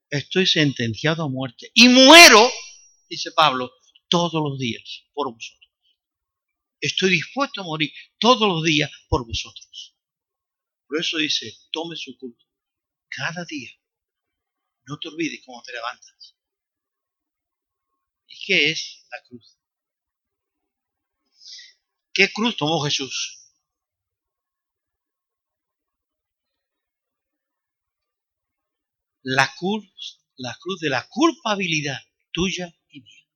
Estoy 0.08 0.46
sentenciado 0.46 1.22
a 1.22 1.28
muerte. 1.28 1.70
Y 1.74 1.88
muero, 1.88 2.50
dice 3.08 3.30
Pablo, 3.32 3.70
todos 4.08 4.42
los 4.42 4.58
días 4.58 5.04
por 5.12 5.32
vosotros. 5.32 5.70
Estoy 6.80 7.10
dispuesto 7.10 7.60
a 7.60 7.64
morir 7.64 7.92
todos 8.18 8.48
los 8.48 8.64
días 8.64 8.90
por 9.08 9.26
vosotros. 9.26 9.94
Por 10.86 10.98
eso 10.98 11.18
dice, 11.18 11.54
tome 11.70 11.94
su 11.94 12.16
culto 12.18 12.49
cada 13.10 13.44
día. 13.44 13.70
No 14.86 14.98
te 14.98 15.08
olvides 15.08 15.42
cómo 15.44 15.62
te 15.62 15.72
levantas. 15.72 16.36
¿Y 18.26 18.36
qué 18.46 18.70
es 18.70 19.06
la 19.10 19.22
cruz? 19.22 19.58
¿Qué 22.12 22.32
cruz 22.32 22.56
tomó 22.56 22.80
Jesús? 22.80 23.36
La 29.22 29.52
cruz, 29.56 30.20
la 30.36 30.56
cruz 30.58 30.80
de 30.80 30.88
la 30.88 31.06
culpabilidad 31.08 32.00
tuya 32.32 32.74
y 32.88 33.00
mía. 33.02 33.26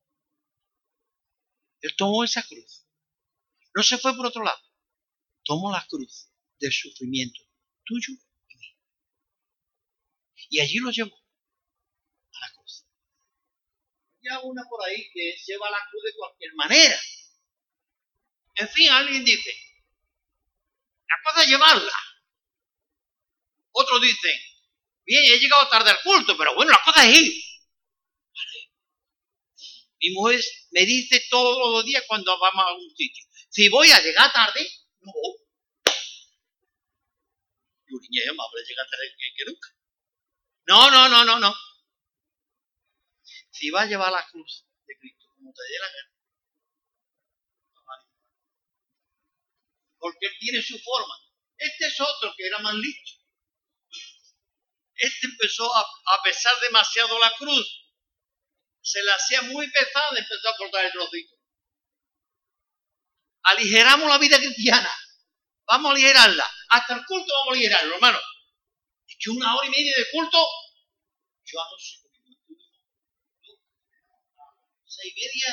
Él 1.81 1.95
tomó 1.97 2.25
esa 2.25 2.43
cruz. 2.43 2.87
No 3.75 3.83
se 3.83 3.99
fue 3.99 4.17
por 4.17 4.27
otro 4.27 4.43
lado. 4.43 4.61
Tomó 5.45 5.71
la 5.71 5.87
cruz 5.87 6.31
del 6.59 6.73
sufrimiento 6.73 7.41
tuyo. 7.85 8.15
Y 10.51 10.61
allí 10.61 10.79
lo 10.79 10.91
llevó 10.91 11.17
a 12.33 12.41
la 12.41 12.53
cruz. 12.53 12.85
Ya 14.23 14.41
una 14.41 14.63
por 14.69 14.85
ahí 14.85 15.11
que 15.13 15.37
lleva 15.47 15.71
la 15.71 15.81
cruz 15.91 16.03
de 16.05 16.15
cualquier 16.17 16.55
manera. 16.55 17.01
En 18.57 18.69
fin, 18.69 18.89
alguien 18.91 19.25
dice, 19.25 19.53
la 21.09 21.17
cosa 21.25 21.43
es 21.43 21.49
llevarla. 21.49 21.93
Otros 23.73 24.01
dicen, 24.01 24.39
bien, 25.05 25.25
he 25.25 25.39
llegado 25.39 25.69
tarde 25.69 25.91
al 25.91 26.03
culto, 26.03 26.37
pero 26.37 26.55
bueno, 26.55 26.71
la 26.71 26.83
cosa 26.85 27.05
es 27.09 27.19
ir. 27.19 27.45
Mi 30.01 30.11
mujer 30.11 30.41
me 30.71 30.85
dice 30.85 31.25
todos 31.31 31.73
los 31.73 31.85
días 31.85 32.05
cuando 32.07 32.39
vamos 32.39 32.63
a 32.63 32.69
algún 32.69 32.95
sitio, 32.95 33.25
si 33.49 33.69
voy 33.71 33.91
a 33.91 34.03
llegar 34.03 34.33
tarde, 34.33 34.61
no 35.01 35.13
voy. 35.13 35.39
Yo 37.87 37.99
niña, 38.01 38.33
más 38.35 38.47
vale 38.53 38.67
llegar 38.67 38.87
tarde 38.91 39.15
que, 39.37 39.45
nunca. 39.47 39.69
No, 40.67 40.91
no, 40.91 41.09
no, 41.09 41.25
no, 41.25 41.39
no. 41.39 41.55
Si 43.51 43.71
va 43.71 43.83
a 43.83 43.87
llevar 43.87 44.13
la 44.13 44.27
cruz 44.31 44.67
de 44.87 44.97
Cristo, 44.99 45.27
como 45.37 45.53
te 45.53 45.63
dé 45.63 45.79
la 45.79 45.89
porque 49.99 50.27
él 50.27 50.37
tiene 50.39 50.61
su 50.61 50.79
forma. 50.81 51.15
Este 51.57 51.87
es 51.87 51.99
otro 51.99 52.35
que 52.37 52.47
era 52.47 52.59
más 52.59 52.75
listo. 52.75 53.13
Este 54.97 55.27
empezó 55.29 55.75
a, 55.75 55.81
a 55.81 56.23
pesar 56.23 56.55
demasiado 56.61 57.19
la 57.19 57.33
cruz 57.39 57.85
se 58.85 59.03
la 59.03 59.15
hacía 59.15 59.41
muy 59.43 59.71
pesada 59.71 60.09
y 60.15 60.19
empezó 60.19 60.49
a 60.51 60.57
cortar 60.59 60.85
el 60.85 60.93
trocito. 60.93 61.35
Aligeramos 63.45 64.09
la 64.09 64.19
vida 64.19 64.37
cristiana. 64.37 64.95
Vamos 65.67 65.91
a 65.91 65.93
aligerarla. 65.95 66.45
Hasta 66.69 66.95
el 66.97 67.05
culto 67.07 67.33
vamos 67.33 67.49
a 67.49 67.53
aligerarlo, 67.53 67.95
hermano. 67.95 68.21
Que 69.19 69.31
una 69.31 69.57
hora 69.57 69.67
y 69.67 69.71
media 69.71 69.97
de 69.97 70.11
culto, 70.11 70.39
yo 71.45 71.59
no 71.59 71.79
sé. 71.79 72.05
Seis 74.87 75.13
y 75.13 75.21
media, 75.21 75.51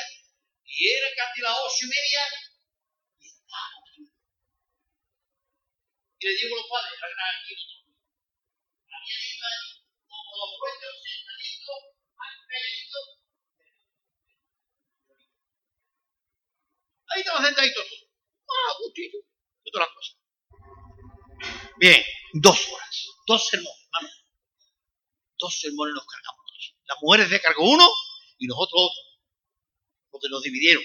y 0.64 0.88
era 0.88 1.08
casi 1.16 1.40
las 1.40 1.58
ocho 1.58 1.86
y 1.86 1.88
media, 1.88 2.22
y 3.18 3.26
estábamos. 3.26 3.90
Y 6.18 6.26
le 6.26 6.32
digo 6.34 6.54
a 6.54 6.60
los 6.60 6.68
padres, 6.70 6.98
aquí 7.02 7.54
había 9.02 9.18
ido 9.34 9.52
como 10.06 10.30
los 10.38 10.52
puestos 10.58 10.94
sentaditos, 11.02 11.80
al 12.22 12.34
Ahí 17.08 17.20
estamos 17.20 17.44
sentaditos. 17.44 17.86
Ah, 18.48 18.72
gustito. 18.78 19.18
Las 19.74 19.88
cosas. 19.88 20.16
Bien, 21.78 22.04
dos 22.34 22.68
horas. 22.68 22.91
Dos 23.26 23.48
sermones, 23.48 23.88
hermano. 23.92 24.14
Dos 25.38 25.60
sermones 25.60 25.94
nos 25.94 26.06
cargamos. 26.06 26.42
Las 26.84 26.98
mujeres 27.00 27.28
se 27.28 27.40
cargó 27.40 27.70
uno 27.70 27.88
y 28.38 28.46
nosotros 28.46 28.82
otro. 28.82 29.02
Porque 30.10 30.28
nos 30.28 30.42
dividieron. 30.42 30.82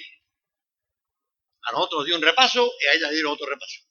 A 1.63 1.71
nosotros 1.73 1.99
nos 1.99 2.05
dio 2.05 2.15
un 2.15 2.21
repaso 2.21 2.71
y 2.81 2.85
a 2.85 2.93
ellas 2.93 3.11
dieron 3.11 3.33
otro 3.33 3.45
repaso. 3.45 3.81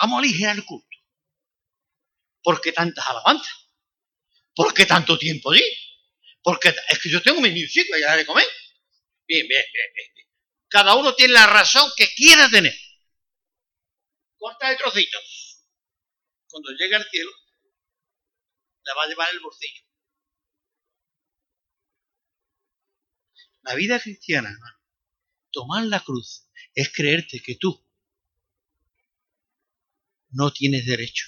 Vamos 0.00 0.16
a 0.16 0.18
aligerar 0.20 0.56
el 0.56 0.64
culto. 0.64 0.86
¿Por 2.42 2.60
qué 2.60 2.72
tantas 2.72 3.06
alabanzas? 3.06 3.52
¿Por 4.54 4.74
qué 4.74 4.86
tanto 4.86 5.18
tiempo 5.18 5.52
allí? 5.52 5.64
Porque 6.42 6.74
es 6.88 6.98
que 6.98 7.10
yo 7.10 7.22
tengo 7.22 7.40
mis 7.40 7.52
niños 7.52 7.72
allá 7.94 8.16
de 8.16 8.26
comer. 8.26 8.46
Bien, 9.26 9.46
bien, 9.46 9.64
bien, 9.72 9.92
bien. 9.94 10.28
Cada 10.68 10.94
uno 10.94 11.14
tiene 11.14 11.34
la 11.34 11.46
razón 11.46 11.90
que 11.96 12.12
quiera 12.14 12.48
tener. 12.50 12.74
Corta 14.36 14.70
de 14.70 14.76
trocitos. 14.76 15.47
Cuando 16.50 16.70
llegue 16.72 16.96
al 16.96 17.04
cielo, 17.04 17.30
la 18.84 18.94
va 18.94 19.02
a 19.04 19.06
llevar 19.08 19.28
el 19.32 19.40
bolsillo. 19.40 19.82
La 23.62 23.74
vida 23.74 24.00
cristiana, 24.00 24.50
hermano, 24.50 24.78
tomar 25.50 25.84
la 25.84 26.00
cruz 26.00 26.48
es 26.74 26.90
creerte 26.90 27.40
que 27.40 27.56
tú 27.56 27.84
no 30.30 30.52
tienes 30.52 30.86
derecho. 30.86 31.26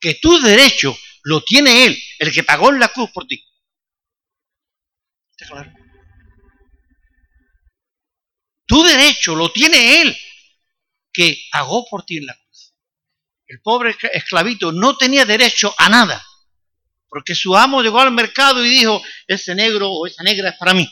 Que 0.00 0.14
tu 0.14 0.40
derecho 0.40 0.96
lo 1.24 1.42
tiene 1.44 1.84
Él, 1.84 1.98
el 2.18 2.32
que 2.32 2.42
pagó 2.42 2.70
en 2.70 2.80
la 2.80 2.88
cruz 2.88 3.10
por 3.10 3.26
ti. 3.26 3.44
¿Está 5.32 5.46
claro? 5.46 5.72
Tu 8.66 8.82
derecho 8.84 9.34
lo 9.34 9.52
tiene 9.52 10.00
Él, 10.00 10.16
que 11.12 11.38
pagó 11.52 11.86
por 11.90 12.04
ti 12.04 12.16
en 12.16 12.26
la 12.26 12.34
cruz. 12.34 12.41
El 13.52 13.60
pobre 13.60 13.94
esclavito 14.14 14.72
no 14.72 14.96
tenía 14.96 15.26
derecho 15.26 15.74
a 15.76 15.90
nada, 15.90 16.24
porque 17.06 17.34
su 17.34 17.54
amo 17.54 17.82
llegó 17.82 18.00
al 18.00 18.10
mercado 18.10 18.64
y 18.64 18.70
dijo, 18.70 19.02
ese 19.26 19.54
negro 19.54 19.90
o 19.92 20.06
esa 20.06 20.22
negra 20.22 20.48
es 20.48 20.56
para 20.56 20.72
mí, 20.72 20.90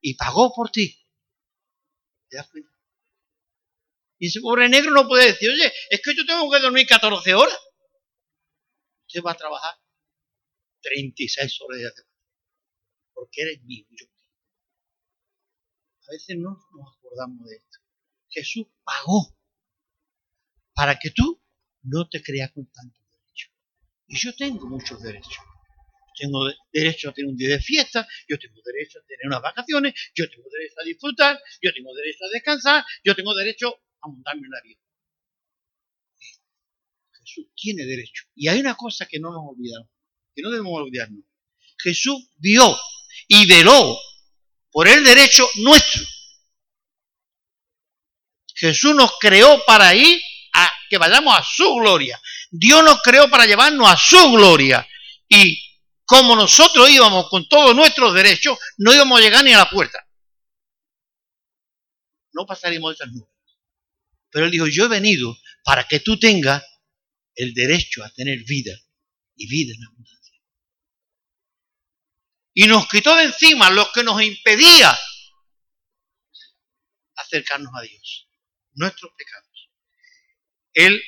y 0.00 0.14
pagó 0.14 0.54
por 0.54 0.70
ti. 0.70 0.96
Y 4.20 4.28
ese 4.28 4.40
pobre 4.40 4.68
negro 4.68 4.92
no 4.92 5.08
puede 5.08 5.32
decir, 5.32 5.50
oye, 5.50 5.72
es 5.90 6.00
que 6.00 6.14
yo 6.14 6.24
tengo 6.24 6.48
que 6.48 6.60
dormir 6.60 6.86
14 6.86 7.34
horas. 7.34 7.58
Usted 9.08 9.20
va 9.20 9.32
a 9.32 9.36
trabajar 9.36 9.74
36 10.80 11.60
horas 11.62 11.80
de 11.80 12.02
porque 13.12 13.42
eres 13.42 13.60
mío. 13.64 13.84
A 16.06 16.12
veces 16.12 16.36
no 16.38 16.50
nos 16.50 16.96
acordamos 16.96 17.44
de 17.44 17.56
esto. 17.56 17.78
Jesús 18.28 18.66
pagó 18.84 19.36
para 20.74 20.96
que 20.96 21.10
tú 21.10 21.42
no 21.90 22.08
te 22.08 22.22
creas 22.22 22.52
con 22.52 22.66
tanto 22.70 22.98
derecho. 23.10 23.48
Y 24.06 24.16
yo 24.18 24.34
tengo 24.34 24.66
muchos 24.68 25.02
derechos. 25.02 25.38
tengo 26.16 26.50
derecho 26.72 27.10
a 27.10 27.12
tener 27.12 27.30
un 27.30 27.36
día 27.36 27.50
de 27.50 27.60
fiesta, 27.60 28.06
yo 28.28 28.38
tengo 28.38 28.60
derecho 28.64 28.98
a 28.98 29.06
tener 29.06 29.26
unas 29.26 29.40
vacaciones, 29.40 29.94
yo 30.14 30.28
tengo 30.28 30.48
derecho 30.50 30.74
a 30.80 30.84
disfrutar, 30.84 31.40
yo 31.62 31.72
tengo 31.72 31.94
derecho 31.94 32.24
a 32.24 32.28
descansar, 32.32 32.84
yo 33.04 33.14
tengo 33.14 33.34
derecho 33.34 33.72
a 34.00 34.08
montarme 34.08 34.46
en 34.46 34.50
la 34.50 34.60
vida. 34.62 34.80
Jesús 37.20 37.46
tiene 37.54 37.84
derecho. 37.84 38.24
Y 38.34 38.48
hay 38.48 38.58
una 38.58 38.74
cosa 38.74 39.06
que 39.06 39.20
no 39.20 39.30
nos 39.30 39.42
olvidamos, 39.46 39.88
que 40.34 40.42
no 40.42 40.50
debemos 40.50 40.72
olvidarnos. 40.72 41.24
Jesús 41.78 42.30
vio 42.36 42.76
y 43.28 43.46
veló 43.46 43.96
por 44.72 44.88
el 44.88 45.04
derecho 45.04 45.46
nuestro. 45.56 46.02
Jesús 48.54 48.94
nos 48.94 49.12
creó 49.20 49.62
para 49.66 49.94
ir 49.94 50.20
que 50.88 50.98
vayamos 50.98 51.36
a 51.38 51.42
su 51.42 51.74
gloria. 51.76 52.20
Dios 52.50 52.82
nos 52.82 53.02
creó 53.02 53.28
para 53.28 53.46
llevarnos 53.46 53.88
a 53.88 53.96
su 53.96 54.32
gloria. 54.32 54.86
Y 55.28 55.60
como 56.04 56.34
nosotros 56.34 56.88
íbamos 56.88 57.28
con 57.28 57.48
todos 57.48 57.74
nuestros 57.74 58.14
derechos, 58.14 58.58
no 58.78 58.94
íbamos 58.94 59.18
a 59.18 59.22
llegar 59.22 59.44
ni 59.44 59.52
a 59.52 59.58
la 59.58 59.70
puerta. 59.70 59.98
No 62.32 62.46
pasaríamos 62.46 62.94
esas 62.94 63.12
nubes. 63.12 63.28
Pero 64.30 64.46
él 64.46 64.50
dijo, 64.50 64.66
yo 64.66 64.84
he 64.84 64.88
venido 64.88 65.36
para 65.64 65.84
que 65.84 66.00
tú 66.00 66.18
tengas 66.18 66.62
el 67.34 67.54
derecho 67.54 68.04
a 68.04 68.10
tener 68.10 68.38
vida 68.44 68.78
y 69.36 69.46
vida 69.48 69.74
en 69.74 69.84
abundancia 69.84 70.18
y 72.60 72.66
nos 72.66 72.88
quitó 72.88 73.14
de 73.14 73.22
encima 73.22 73.70
lo 73.70 73.88
que 73.92 74.02
nos 74.02 74.20
impedía 74.20 74.98
acercarnos 77.14 77.72
a 77.72 77.82
Dios, 77.82 78.28
nuestros 78.72 79.12
pecados. 79.16 79.47
Él 80.78 81.02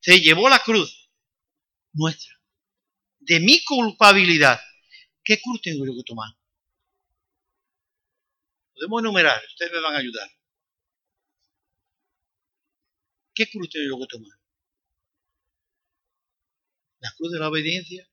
se 0.00 0.20
llevó 0.20 0.50
la 0.50 0.58
cruz 0.58 1.10
nuestra, 1.94 2.38
de 3.20 3.40
mi 3.40 3.64
culpabilidad. 3.64 4.60
¿Qué 5.24 5.40
cruz 5.40 5.62
tengo 5.62 5.86
yo 5.86 5.92
que 5.96 6.02
tomar? 6.04 6.28
Podemos 8.74 9.00
enumerar, 9.00 9.42
ustedes 9.46 9.72
me 9.72 9.80
van 9.80 9.94
a 9.94 9.98
ayudar. 10.00 10.28
¿Qué 13.34 13.48
cruz 13.48 13.70
tengo 13.70 13.96
yo 13.96 14.06
que 14.06 14.14
tomar? 14.14 14.38
¿La 16.98 17.10
cruz 17.16 17.32
de 17.32 17.38
la 17.38 17.48
obediencia? 17.48 18.06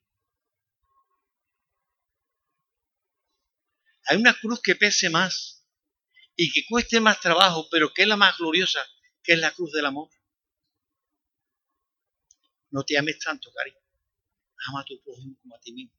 Hay 4.05 4.15
una 4.15 4.33
cruz 4.33 4.61
que 4.61 4.75
pese 4.75 5.09
más 5.09 5.65
y 6.37 6.53
que 6.53 6.61
cueste 6.69 7.01
más 7.01 7.19
trabajo, 7.19 7.67
pero 7.69 7.93
que 7.93 8.03
es 8.03 8.07
la 8.07 8.15
más 8.15 8.37
gloriosa, 8.37 8.79
que 9.21 9.33
es 9.33 9.39
la 9.39 9.51
cruz 9.51 9.73
del 9.73 9.87
amor. 9.87 10.09
No 12.71 12.83
te 12.83 12.97
ames 12.97 13.19
tanto, 13.19 13.51
cariño. 13.53 13.77
ama 14.67 14.81
a 14.81 14.85
tu 14.85 15.01
prójimo 15.03 15.37
como 15.41 15.55
a 15.55 15.59
ti 15.59 15.73
mismo. 15.73 15.95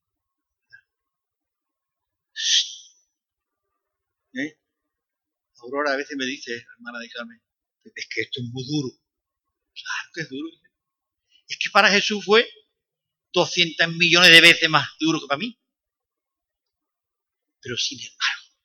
¿Eh? 4.34 4.58
Aurora 5.58 5.92
a 5.92 5.96
veces 5.96 6.16
me 6.16 6.24
dice, 6.24 6.64
hermana 6.76 6.98
de 6.98 7.08
Carmen, 7.10 7.42
es 7.84 8.08
que 8.08 8.22
esto 8.22 8.40
es 8.40 8.46
muy 8.50 8.64
duro. 8.66 8.88
Claro 9.74 10.10
que 10.14 10.20
es 10.22 10.28
duro. 10.28 10.48
Es 11.46 11.58
que 11.58 11.70
para 11.70 11.90
Jesús 11.90 12.24
fue 12.24 12.48
200 13.32 13.88
millones 13.96 14.30
de 14.30 14.40
veces 14.40 14.68
más 14.68 14.88
duro 14.98 15.20
que 15.20 15.26
para 15.26 15.38
mí. 15.38 15.58
Pero 17.60 17.76
sin 17.76 18.00
embargo, 18.00 18.56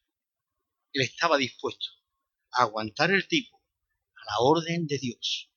él 0.94 1.02
estaba 1.04 1.38
dispuesto 1.38 1.88
a 2.52 2.64
aguantar 2.64 3.12
el 3.12 3.28
tipo 3.28 3.62
a 4.16 4.26
la 4.26 4.40
orden 4.40 4.88
de 4.88 4.98
Dios, 4.98 5.52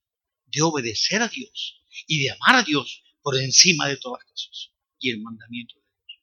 de 0.51 0.63
obedecer 0.63 1.23
a 1.23 1.29
Dios 1.29 1.83
y 2.07 2.25
de 2.25 2.31
amar 2.31 2.57
a 2.57 2.63
Dios 2.63 3.03
por 3.23 3.39
encima 3.39 3.89
de 3.89 3.97
todas 3.97 4.23
las 4.23 4.31
cosas 4.31 4.73
y 4.99 5.11
el 5.11 5.21
mandamiento 5.21 5.75
de 5.77 5.83
Dios. 6.07 6.23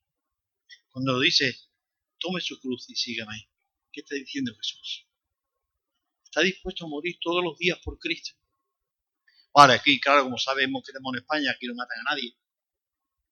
Cuando 0.90 1.20
dice, 1.20 1.56
tome 2.20 2.42
su 2.42 2.60
cruz 2.60 2.90
y 2.90 2.96
sígame, 2.96 3.50
¿qué 3.92 4.02
está 4.02 4.16
diciendo 4.16 4.56
Jesús? 4.56 5.08
Está 6.24 6.42
dispuesto 6.42 6.86
a 6.86 6.88
morir 6.88 7.18
todos 7.22 7.44
los 7.44 7.58
días 7.58 7.80
por 7.84 7.98
Cristo. 8.00 8.38
Ahora, 9.54 9.74
aquí, 9.76 10.00
claro, 10.00 10.24
como 10.24 10.38
sabemos 10.38 10.84
que 10.84 10.92
estamos 10.92 11.14
en 11.14 11.22
España, 11.22 11.52
aquí 11.52 11.66
no 11.66 11.74
matan 11.74 11.98
a 12.00 12.12
nadie. 12.12 12.38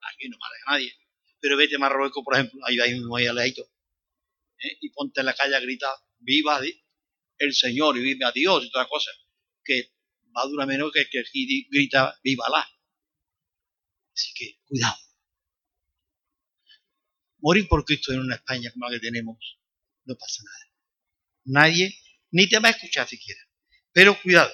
Aquí 0.02 0.30
no 0.30 0.38
matan 0.38 0.58
a 0.66 0.72
nadie. 0.72 0.94
Pero 1.40 1.58
vete 1.58 1.76
a 1.76 1.80
Marruecos, 1.80 2.24
por 2.24 2.34
ejemplo, 2.34 2.60
ahí 2.66 2.80
hay 2.80 2.94
un 2.94 3.06
muy 3.08 3.28
aleito. 3.28 3.62
¿eh? 4.60 4.78
Y 4.82 4.90
ponte 4.90 5.20
en 5.20 5.28
la 5.28 5.36
calle 5.36 5.56
a 5.56 5.60
gritar, 5.60 5.94
viva 6.18 6.60
el 7.38 7.54
Señor 7.54 7.98
y 7.98 8.02
vive 8.02 8.26
a 8.26 8.32
Dios 8.32 8.66
y 8.66 8.72
todas 8.72 8.88
cosas. 8.88 9.14
Que 9.64 9.95
va 10.36 10.44
a 10.44 10.48
durar 10.48 10.68
menos 10.68 10.92
que 10.92 11.02
el 11.02 11.10
que 11.10 11.24
grita, 11.70 12.20
viva 12.24 12.50
la. 12.50 12.68
Así 14.14 14.34
que, 14.34 14.60
cuidado. 14.66 14.98
Morir 17.40 17.68
por 17.68 17.86
Cristo 17.86 18.12
en 18.12 18.22
una 18.22 18.36
España 18.36 18.72
como 18.72 18.90
la 18.90 18.96
que 18.96 19.06
tenemos, 19.06 19.38
no 20.06 20.16
pasa 20.16 20.44
nada. 20.44 20.72
Nadie 21.46 21.96
ni 22.32 22.50
te 22.50 22.60
va 22.60 22.70
a 22.70 22.72
escuchar 22.72 23.08
siquiera. 23.08 23.40
Pero 23.92 24.20
cuidado. 24.22 24.52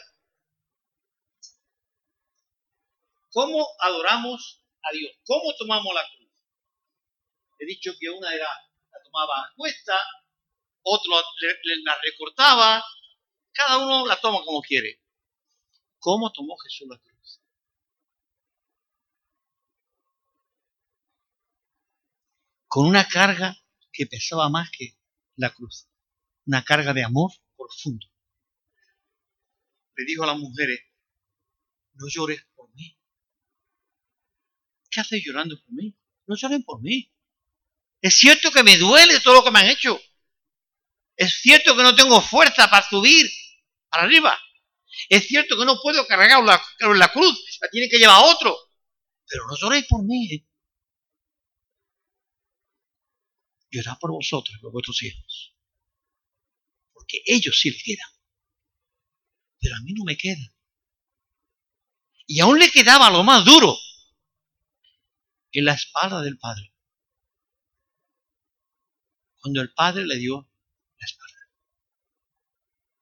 ¿Cómo 3.32 3.66
adoramos 3.80 4.64
a 4.84 4.92
Dios? 4.92 5.14
¿Cómo 5.24 5.56
tomamos 5.58 5.94
la 5.96 6.04
cruz? 6.16 6.32
He 7.60 7.66
dicho 7.66 7.94
que 8.00 8.10
una 8.10 8.34
era 8.34 8.48
la 8.92 9.04
tomaba 9.04 9.52
cuesta, 9.56 9.98
otro 10.84 11.14
la 11.86 12.02
recortaba, 12.04 12.84
cada 13.54 13.78
uno 13.78 14.06
la 14.06 14.20
toma 14.20 14.44
como 14.44 14.62
quiere. 14.62 15.01
¿Cómo 16.02 16.32
tomó 16.32 16.58
Jesús 16.58 16.88
la 16.90 16.98
cruz? 16.98 17.40
Con 22.68 22.88
una 22.88 23.08
carga 23.08 23.56
que 23.94 24.08
pesaba 24.08 24.50
más 24.50 24.72
que 24.72 24.98
la 25.36 25.54
cruz. 25.54 25.88
Una 26.48 26.64
carga 26.64 26.94
de 26.94 27.04
amor 27.04 27.32
profundo. 27.56 28.08
Le 29.96 30.06
dijo 30.06 30.24
a 30.24 30.28
las 30.28 30.40
mujeres, 30.40 30.80
no 31.94 32.08
llores 32.10 32.44
por 32.56 32.74
mí. 32.74 32.98
¿Qué 34.90 35.02
haces 35.02 35.22
llorando 35.24 35.56
por 35.62 35.72
mí? 35.72 35.96
No 36.26 36.36
lloren 36.36 36.64
por 36.64 36.82
mí. 36.82 37.14
Es 38.02 38.16
cierto 38.18 38.52
que 38.52 38.64
me 38.64 38.78
duele 38.78 39.20
todo 39.20 39.36
lo 39.36 39.44
que 39.44 39.52
me 39.52 39.60
han 39.60 39.70
hecho. 39.70 40.02
Es 41.16 41.42
cierto 41.42 41.78
que 41.78 41.84
no 41.84 41.94
tengo 41.94 42.20
fuerza 42.22 42.68
para 42.72 42.90
subir 42.90 43.30
para 43.90 44.04
arriba. 44.04 44.36
Es 45.10 45.28
cierto 45.28 45.58
que 45.58 45.66
no 45.66 45.80
puedo 45.82 46.06
cargar 46.08 46.44
la, 46.44 46.62
cruz, 47.12 47.60
la 47.62 47.70
tiene 47.70 47.90
que 47.90 47.98
llevar 47.98 48.24
otro. 48.26 48.58
Pero 49.28 49.48
no 49.48 49.56
lloréis 49.56 49.86
por 49.88 50.04
mí. 50.04 50.34
¿eh? 50.34 50.48
Llorad 53.72 53.98
por 54.00 54.12
vosotros, 54.12 54.58
por 54.62 54.72
vuestros 54.72 55.02
hijos 55.04 55.52
porque 57.02 57.22
ellos 57.26 57.60
sí 57.60 57.72
le 57.72 57.82
quedan. 57.84 58.10
Pero 59.60 59.76
a 59.76 59.82
mí 59.82 59.94
no 59.94 60.04
me 60.06 60.16
queda. 60.16 60.54
Y 62.28 62.40
aún 62.40 62.60
le 62.60 62.72
quedaba 62.72 63.10
lo 63.10 63.24
más 63.24 63.44
duro 63.44 63.76
en 65.52 65.66
la 65.66 65.74
espalda 65.74 66.22
del 66.22 66.38
Padre. 66.38 66.74
Cuando 69.42 69.62
el 69.62 69.74
Padre 69.74 70.06
le 70.06 70.18
dio 70.18 70.50
la 71.00 71.06
espalda. 71.06 71.40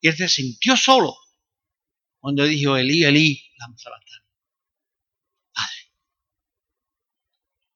Y 0.01 0.07
él 0.07 0.15
se 0.15 0.29
sintió 0.29 0.77
solo 0.77 1.15
cuando 2.19 2.45
dijo, 2.45 2.77
Elí, 2.77 3.03
Elí, 3.03 3.41
la 3.57 3.67
Padre, 5.53 5.91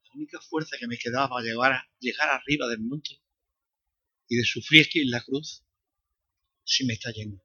la 0.04 0.12
única 0.16 0.40
fuerza 0.42 0.78
que 0.80 0.88
me 0.88 0.98
quedaba 0.98 1.30
para 1.30 1.46
llegar, 1.46 1.84
llegar 2.00 2.30
arriba 2.30 2.68
del 2.68 2.82
monte 2.82 3.22
y 4.28 4.36
de 4.36 4.44
sufrir 4.44 4.86
aquí 4.86 5.02
en 5.02 5.12
la 5.12 5.22
cruz 5.22 5.64
si 6.64 6.86
me 6.86 6.94
está 6.94 7.12
yendo. 7.12 7.44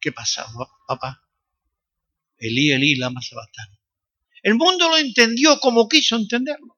¿Qué 0.00 0.12
pasa, 0.12 0.46
papá? 0.86 1.22
Elí, 2.38 2.72
Elí, 2.72 2.96
lama 2.96 3.22
sabastán. 3.22 3.68
El 4.42 4.56
mundo 4.56 4.88
lo 4.88 4.98
entendió 4.98 5.60
como 5.60 5.88
quiso 5.88 6.16
entenderlo. 6.16 6.76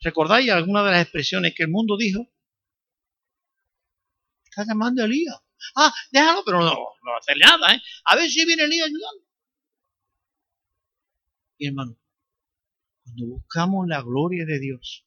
¿Recordáis 0.00 0.50
alguna 0.50 0.84
de 0.84 0.90
las 0.90 1.02
expresiones 1.02 1.54
que 1.54 1.62
el 1.62 1.70
mundo 1.70 1.96
dijo? 1.96 2.28
Está 4.44 4.66
llamando 4.66 5.02
a 5.02 5.06
Elías. 5.06 5.43
Ah, 5.76 5.92
déjalo, 6.10 6.42
pero 6.44 6.60
no, 6.60 6.74
no 6.74 7.10
va 7.12 7.18
hacer 7.18 7.36
nada, 7.38 7.74
¿eh? 7.74 7.82
A 8.04 8.16
ver 8.16 8.30
si 8.30 8.44
viene 8.44 8.64
Elías 8.64 8.86
ayudando. 8.86 9.24
Y 11.58 11.66
hermano, 11.68 11.96
cuando 13.04 13.26
buscamos 13.26 13.86
la 13.86 14.02
gloria 14.02 14.44
de 14.44 14.58
Dios, 14.58 15.04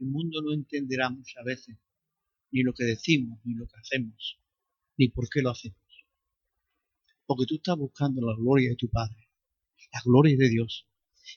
el 0.00 0.06
mundo 0.06 0.40
no 0.42 0.52
entenderá 0.52 1.10
muchas 1.10 1.44
veces 1.44 1.76
ni 2.50 2.62
lo 2.62 2.72
que 2.74 2.84
decimos, 2.84 3.38
ni 3.44 3.54
lo 3.54 3.66
que 3.66 3.78
hacemos 3.78 4.38
ni 4.96 5.08
por 5.08 5.28
qué 5.28 5.42
lo 5.42 5.50
hacemos. 5.50 5.78
Porque 7.26 7.46
tú 7.46 7.56
estás 7.56 7.76
buscando 7.76 8.20
la 8.22 8.34
gloria 8.36 8.70
de 8.70 8.76
tu 8.76 8.88
Padre, 8.90 9.28
la 9.92 10.00
gloria 10.04 10.36
de 10.36 10.48
Dios. 10.48 10.86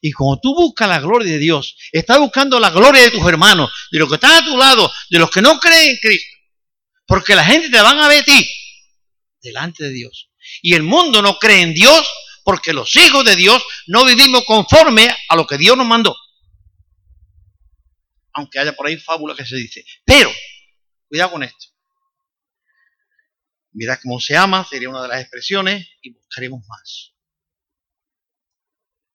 Y 0.02 0.12
como 0.12 0.40
tú 0.40 0.54
buscas 0.56 0.90
la 0.90 1.00
gloria 1.00 1.34
de 1.34 1.38
Dios, 1.38 1.78
estás 1.92 2.20
buscando 2.20 2.60
la 2.60 2.72
gloria 2.72 3.04
de 3.04 3.12
tus 3.12 3.26
hermanos, 3.28 3.72
de 3.92 4.00
los 4.00 4.10
que 4.10 4.16
están 4.16 4.44
a 4.44 4.46
tu 4.46 4.58
lado, 4.58 4.90
de 5.10 5.20
los 5.20 5.30
que 5.30 5.42
no 5.42 5.60
creen 5.60 5.92
en 5.92 5.98
Cristo. 5.98 6.35
Porque 7.06 7.36
la 7.36 7.46
gente 7.46 7.70
te 7.70 7.82
van 7.82 8.00
a 8.00 8.08
ver 8.08 8.22
a 8.22 8.26
ti 8.26 8.50
delante 9.42 9.86
de 9.86 9.92
Dios. 9.92 10.32
Y 10.62 10.74
el 10.74 10.84
mundo 10.84 11.22
no 11.22 11.38
cree 11.38 11.62
en 11.62 11.74
Dios 11.74 12.06
porque 12.44 12.74
los 12.74 12.96
hijos 12.96 13.24
de 13.26 13.36
Dios 13.36 13.64
no 13.88 14.06
vivimos 14.06 14.44
conforme 14.46 15.10
a 15.30 15.36
lo 15.36 15.48
que 15.48 15.58
Dios 15.58 15.78
nos 15.78 15.88
mandó. 15.88 16.16
Aunque 18.34 18.60
haya 18.60 18.76
por 18.76 18.88
ahí 18.88 18.98
fábula 18.98 19.36
que 19.36 19.46
se 19.46 19.56
dice. 19.56 19.86
Pero, 20.04 20.32
cuidado 21.08 21.32
con 21.32 21.44
esto. 21.44 21.68
Mirad 23.72 24.00
cómo 24.02 24.20
se 24.20 24.38
ama, 24.38 24.66
sería 24.70 24.90
una 24.90 25.02
de 25.02 25.08
las 25.08 25.22
expresiones, 25.22 25.88
y 26.02 26.12
buscaremos 26.12 26.66
más. 26.68 27.14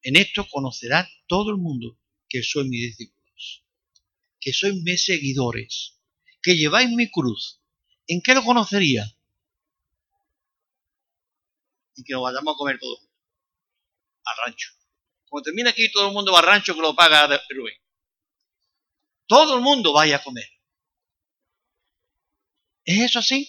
En 0.03 0.17
esto 0.17 0.47
conocerá 0.51 1.09
todo 1.27 1.51
el 1.51 1.57
mundo 1.57 1.99
que 2.29 2.43
soy 2.43 2.69
mis 2.69 2.81
discípulos, 2.81 3.65
que 4.41 4.53
sois 4.53 4.75
mis 4.83 5.05
seguidores, 5.05 6.01
que 6.43 6.57
lleváis 6.57 6.91
mi 6.91 7.11
cruz. 7.11 7.60
¿En 8.11 8.21
qué 8.23 8.35
lo 8.35 8.43
conocería? 8.43 9.05
En 11.97 12.03
que 12.05 12.13
nos 12.13 12.23
vayamos 12.25 12.55
a 12.55 12.59
comer 12.59 12.77
todos 12.81 13.09
al 14.25 14.37
rancho. 14.45 14.73
Cuando 15.29 15.45
termina 15.45 15.71
aquí, 15.71 15.93
todo 15.93 16.09
el 16.09 16.13
mundo 16.13 16.33
va 16.33 16.41
al 16.41 16.47
rancho 16.47 16.75
que 16.75 16.81
lo 16.81 16.97
paga 16.97 17.29
Rubén. 17.51 17.77
Todo 19.29 19.55
el 19.55 19.61
mundo 19.61 19.93
vaya 19.93 20.17
a 20.17 20.25
comer. 20.25 20.49
¿Es 22.85 23.01
eso 23.01 23.21
así? 23.21 23.49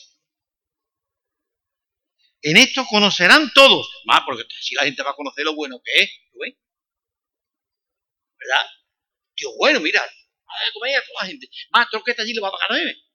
En 2.44 2.58
esto 2.58 2.86
conocerán 2.86 3.52
todos. 3.56 3.90
Más, 4.06 4.22
porque 4.28 4.44
si 4.62 4.76
la 4.76 4.84
gente 4.84 5.02
va 5.02 5.10
a 5.10 5.16
conocer 5.16 5.44
lo 5.44 5.56
bueno 5.56 5.82
que 5.84 6.04
es, 6.04 6.12
¿ves? 6.40 6.56
¿Verdad? 8.38 8.66
Dios, 9.36 9.54
bueno, 9.58 9.80
mira, 9.80 10.04
a 10.04 10.74
comer 10.74 10.98
a 10.98 11.04
toda 11.04 11.24
la 11.24 11.30
gente. 11.30 11.50
Más, 11.72 11.90
todo 11.90 12.04
que 12.04 12.12
está 12.12 12.22
allí 12.22 12.34
le 12.34 12.42
va 12.42 12.50
a 12.50 12.52
pagar 12.52 12.68
nueve. 12.70 13.11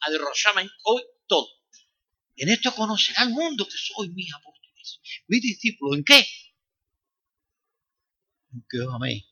A 0.00 0.10
de 0.10 0.18
hoy 0.84 1.02
todo. 1.26 1.48
En 2.36 2.48
esto 2.48 2.74
conocerá 2.74 3.22
el 3.22 3.30
mundo 3.30 3.66
que 3.66 3.76
soy 3.76 4.10
mis 4.10 4.32
apóstoles, 4.34 5.00
mis 5.26 5.42
discípulos. 5.42 5.98
¿En 5.98 6.04
qué? 6.04 6.26
En 8.52 8.64
que 8.68 8.80
os 8.80 8.94
améis. 8.94 9.24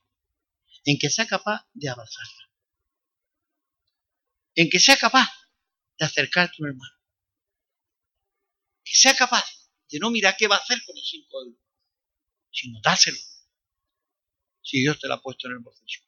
En 0.85 0.99
que 0.99 1.11
sea 1.11 1.27
capaz 1.27 1.67
de 1.73 1.89
abrazarla. 1.89 2.51
En 4.55 4.71
que 4.71 4.81
sea 4.81 4.97
capaz 4.97 5.29
de 5.99 6.07
acercarte 6.07 6.55
a 6.55 6.57
tu 6.57 6.65
hermano 6.65 7.05
que 8.85 8.95
sea 8.95 9.15
capaz 9.15 9.45
de 9.91 9.99
no 9.99 10.11
mirar 10.11 10.37
qué 10.39 10.47
va 10.47 10.57
a 10.57 10.59
hacer 10.59 10.79
con 10.85 10.95
los 10.95 11.09
cinco 11.09 11.43
euros, 11.43 11.61
sino 12.51 12.81
dáselo, 12.83 13.19
si 14.63 14.81
Dios 14.81 14.99
te 15.01 15.09
lo 15.09 15.15
ha 15.15 15.23
puesto 15.23 15.49
en 15.49 15.55
el 15.55 15.59
bolsillo. 15.61 16.01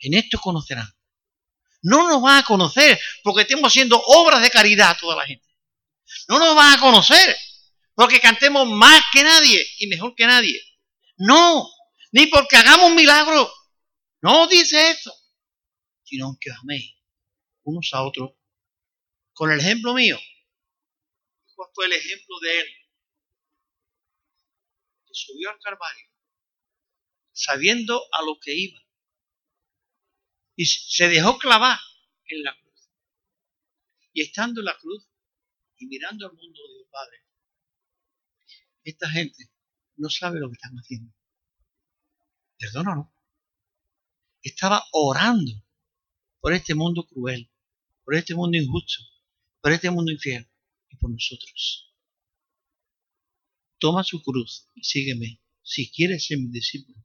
En 0.00 0.14
esto 0.14 0.38
conocerán. 0.38 0.88
No 1.84 2.08
nos 2.08 2.20
van 2.20 2.38
a 2.38 2.44
conocer 2.44 2.98
porque 3.22 3.42
estemos 3.42 3.70
haciendo 3.70 4.00
obras 4.00 4.42
de 4.42 4.50
caridad 4.50 4.90
a 4.90 4.98
toda 4.98 5.16
la 5.16 5.26
gente. 5.26 5.46
No 6.28 6.38
nos 6.38 6.54
van 6.54 6.72
a 6.72 6.80
conocer 6.80 7.36
porque 7.94 8.20
cantemos 8.20 8.68
más 8.68 9.02
que 9.12 9.22
nadie 9.22 9.66
y 9.78 9.86
mejor 9.86 10.14
que 10.14 10.26
nadie. 10.26 10.60
No, 11.16 11.70
ni 12.12 12.26
porque 12.26 12.56
hagamos 12.56 12.92
milagro. 12.92 13.52
No 14.20 14.46
dice 14.46 14.90
eso. 14.90 15.14
Sino 16.02 16.36
que 16.40 16.50
améis 16.50 16.96
unos 17.62 17.90
a 17.92 18.02
otros 18.02 18.32
con 19.32 19.52
el 19.52 19.60
ejemplo 19.60 19.94
mío. 19.94 20.18
¿Cuál 21.54 21.68
fue 21.74 21.86
el 21.86 21.92
ejemplo 21.92 22.34
de 22.40 22.60
él? 22.60 22.66
Que 25.06 25.12
subió 25.12 25.50
al 25.50 25.58
Calvario 25.60 26.14
sabiendo 27.34 28.00
a 28.12 28.22
lo 28.22 28.38
que 28.40 28.54
iba. 28.54 28.80
Y 30.56 30.66
se 30.66 31.08
dejó 31.08 31.38
clavar 31.38 31.78
en 32.26 32.42
la 32.42 32.56
cruz. 32.56 32.88
Y 34.12 34.22
estando 34.22 34.60
en 34.60 34.66
la 34.66 34.78
cruz 34.78 35.06
y 35.76 35.86
mirando 35.86 36.26
al 36.26 36.32
mundo 36.32 36.60
Dios 36.68 36.88
Padre, 36.90 37.24
esta 38.84 39.10
gente 39.10 39.50
no 39.96 40.08
sabe 40.08 40.40
lo 40.40 40.48
que 40.48 40.54
están 40.54 40.74
haciendo. 40.76 41.12
Perdónalo. 42.58 43.12
Estaba 44.42 44.84
orando 44.92 45.52
por 46.40 46.52
este 46.52 46.74
mundo 46.74 47.06
cruel, 47.06 47.50
por 48.04 48.14
este 48.14 48.34
mundo 48.34 48.58
injusto, 48.58 49.02
por 49.60 49.72
este 49.72 49.90
mundo 49.90 50.12
infiel 50.12 50.46
y 50.90 50.96
por 50.96 51.10
nosotros. 51.10 51.94
Toma 53.78 54.04
su 54.04 54.22
cruz 54.22 54.68
y 54.74 54.84
sígueme 54.84 55.40
si 55.62 55.90
quieres 55.90 56.26
ser 56.26 56.38
mi 56.38 56.48
discípulo. 56.48 56.98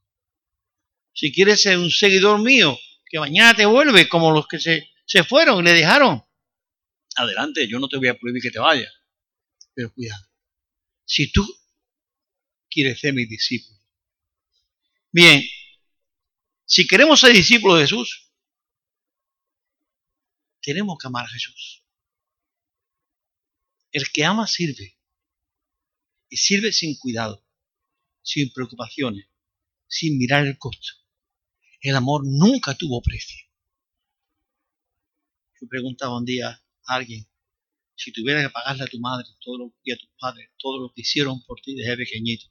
Si 1.14 1.32
quieres 1.34 1.62
ser 1.62 1.78
un 1.78 1.90
seguidor 1.90 2.42
mío, 2.42 2.78
que 3.10 3.20
mañana 3.20 3.56
te 3.56 3.66
vuelve 3.66 4.08
como 4.08 4.32
los 4.32 4.48
que 4.48 4.60
se, 4.60 4.88
se 5.06 5.24
fueron 5.24 5.60
y 5.60 5.64
le 5.64 5.74
dejaron. 5.74 6.24
Adelante, 7.16 7.68
yo 7.68 7.80
no 7.80 7.90
te 7.90 7.98
voy 7.98 8.08
a 8.08 8.18
prohibir 8.18 8.42
que 8.42 8.52
te 8.52 8.60
vayas. 8.60 8.94
Pero 9.74 9.92
cuidado. 9.94 10.26
Si 11.06 11.32
tú 11.32 11.46
quieres 12.70 13.00
ser 13.00 13.14
mi 13.14 13.26
discípulo. 13.26 13.80
Bien, 15.12 15.44
si 16.66 16.86
queremos 16.88 17.20
ser 17.20 17.34
discípulos 17.34 17.80
de 17.80 17.86
Jesús, 17.86 18.32
tenemos 20.62 20.98
que 21.00 21.08
amar 21.08 21.26
a 21.26 21.30
Jesús. 21.30 21.84
El 23.92 24.12
que 24.12 24.24
ama 24.24 24.46
sirve. 24.46 24.98
Y 26.30 26.38
sirve 26.38 26.72
sin 26.72 26.96
cuidado, 26.96 27.44
sin 28.22 28.54
preocupaciones, 28.54 29.28
sin 29.88 30.20
mirar 30.20 30.46
el 30.46 30.60
costo. 30.60 30.94
El 31.82 31.96
amor 31.96 32.24
nunca 32.26 32.76
tuvo 32.76 33.02
precio. 33.02 33.38
Yo 35.62 35.68
preguntaba 35.68 36.18
un 36.18 36.26
día 36.26 36.50
a 36.50 36.96
alguien, 36.96 37.30
si 37.96 38.12
tuviera 38.12 38.42
que 38.42 38.50
pagarle 38.50 38.84
a 38.84 38.88
tu 38.88 39.00
madre 39.00 39.28
todo 39.42 39.74
y 39.84 39.92
a 39.92 39.98
tus 39.98 40.10
padres 40.20 40.50
todo 40.58 40.80
lo 40.80 40.94
que 40.94 41.02
hicieron 41.02 41.44
por 41.44 41.60
ti 41.62 41.76
desde 41.76 41.98
pequeñito, 41.98 42.48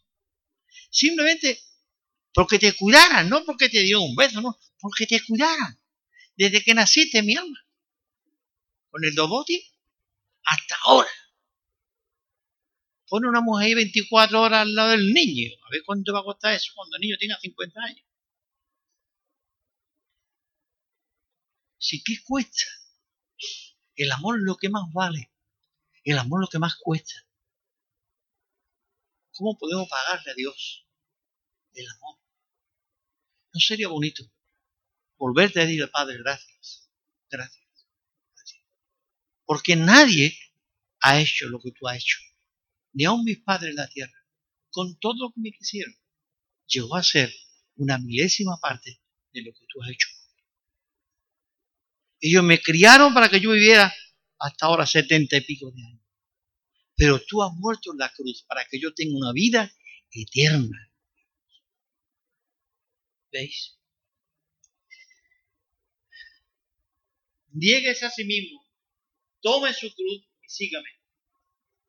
simplemente 0.91 1.59
porque 2.33 2.59
te 2.59 2.75
cuidaran, 2.75 3.29
no 3.29 3.45
porque 3.45 3.69
te 3.69 3.81
dio 3.81 4.01
un 4.01 4.15
beso, 4.15 4.41
no, 4.41 4.59
porque 4.79 5.07
te 5.07 5.21
cuidaran. 5.25 5.81
Desde 6.37 6.63
que 6.63 6.73
naciste, 6.75 7.23
mi 7.23 7.35
alma. 7.35 7.59
Con 8.91 9.05
el 9.05 9.15
doboti 9.15 9.61
hasta 10.45 10.77
ahora. 10.85 11.11
Pone 13.09 13.29
una 13.29 13.41
mujer 13.41 13.67
ahí 13.67 13.75
24 13.75 14.41
horas 14.41 14.61
al 14.63 14.75
lado 14.75 14.91
del 14.91 15.13
niño. 15.13 15.51
A 15.67 15.71
ver 15.71 15.83
cuánto 15.85 16.13
va 16.13 16.21
a 16.21 16.25
costar 16.25 16.55
eso 16.55 16.73
cuando 16.75 16.97
el 16.97 17.01
niño 17.01 17.17
tenga 17.19 17.39
50 17.41 17.81
años. 17.83 18.08
Si, 21.89 22.03
¿qué 22.03 22.23
cuesta? 22.23 22.65
El 23.97 24.13
amor 24.13 24.37
es 24.37 24.43
lo 24.43 24.57
que 24.59 24.69
más 24.69 24.93
vale. 24.93 25.33
El 26.05 26.19
amor 26.19 26.41
es 26.41 26.49
lo 26.49 26.51
que 26.51 26.59
más 26.59 26.75
cuesta. 26.77 27.15
¿Cómo 29.33 29.57
podemos 29.57 29.89
pagarle 29.89 30.33
a 30.33 30.35
Dios 30.35 30.87
el 31.73 31.89
amor? 31.89 32.19
¿No 33.55 33.61
sería 33.61 33.89
bonito 33.89 34.23
volverte 35.17 35.63
a 35.63 35.65
decir 35.65 35.91
Padre 35.91 36.19
gracias, 36.19 36.91
gracias, 37.31 37.67
gracias? 38.35 38.63
Porque 39.47 39.75
nadie 39.75 40.39
ha 41.01 41.19
hecho 41.19 41.49
lo 41.49 41.59
que 41.59 41.73
tú 41.73 41.89
has 41.89 41.97
hecho. 41.97 42.19
Ni 42.93 43.07
aun 43.07 43.25
mis 43.25 43.39
padres 43.39 43.71
en 43.71 43.77
la 43.77 43.89
tierra, 43.89 44.27
con 44.69 44.99
todo 44.99 45.15
lo 45.29 45.33
que 45.33 45.41
me 45.41 45.53
quisieron, 45.53 45.97
llegó 46.67 46.97
a 46.97 47.03
ser 47.03 47.33
una 47.77 47.97
milésima 47.97 48.59
parte 48.61 49.01
de 49.33 49.41
lo 49.41 49.53
que 49.55 49.65
tú 49.71 49.83
has 49.83 49.89
hecho. 49.89 50.18
Ellos 52.21 52.43
me 52.43 52.61
criaron 52.61 53.15
para 53.15 53.29
que 53.29 53.41
yo 53.41 53.53
viviera 53.53 53.95
hasta 54.39 54.67
ahora 54.67 54.87
setenta 54.87 55.37
y 55.37 55.41
pico 55.43 55.71
de 55.71 55.83
años. 55.83 56.03
Pero 56.97 57.21
tú 57.21 57.43
has 57.43 57.53
muerto 57.55 57.93
en 57.93 57.99
la 57.99 58.11
cruz 58.13 58.45
para 58.49 58.65
que 58.65 58.81
yo 58.81 58.93
tenga 58.93 59.17
una 59.17 59.33
vida 59.33 59.73
eterna. 60.11 60.93
¿Veis? 63.31 63.77
Niéguese 67.51 68.07
a 68.07 68.11
sí 68.11 68.25
mismo, 68.25 68.65
tome 69.41 69.73
su 69.73 69.93
cruz 69.95 70.29
y 70.43 70.49
sígame. 70.49 70.89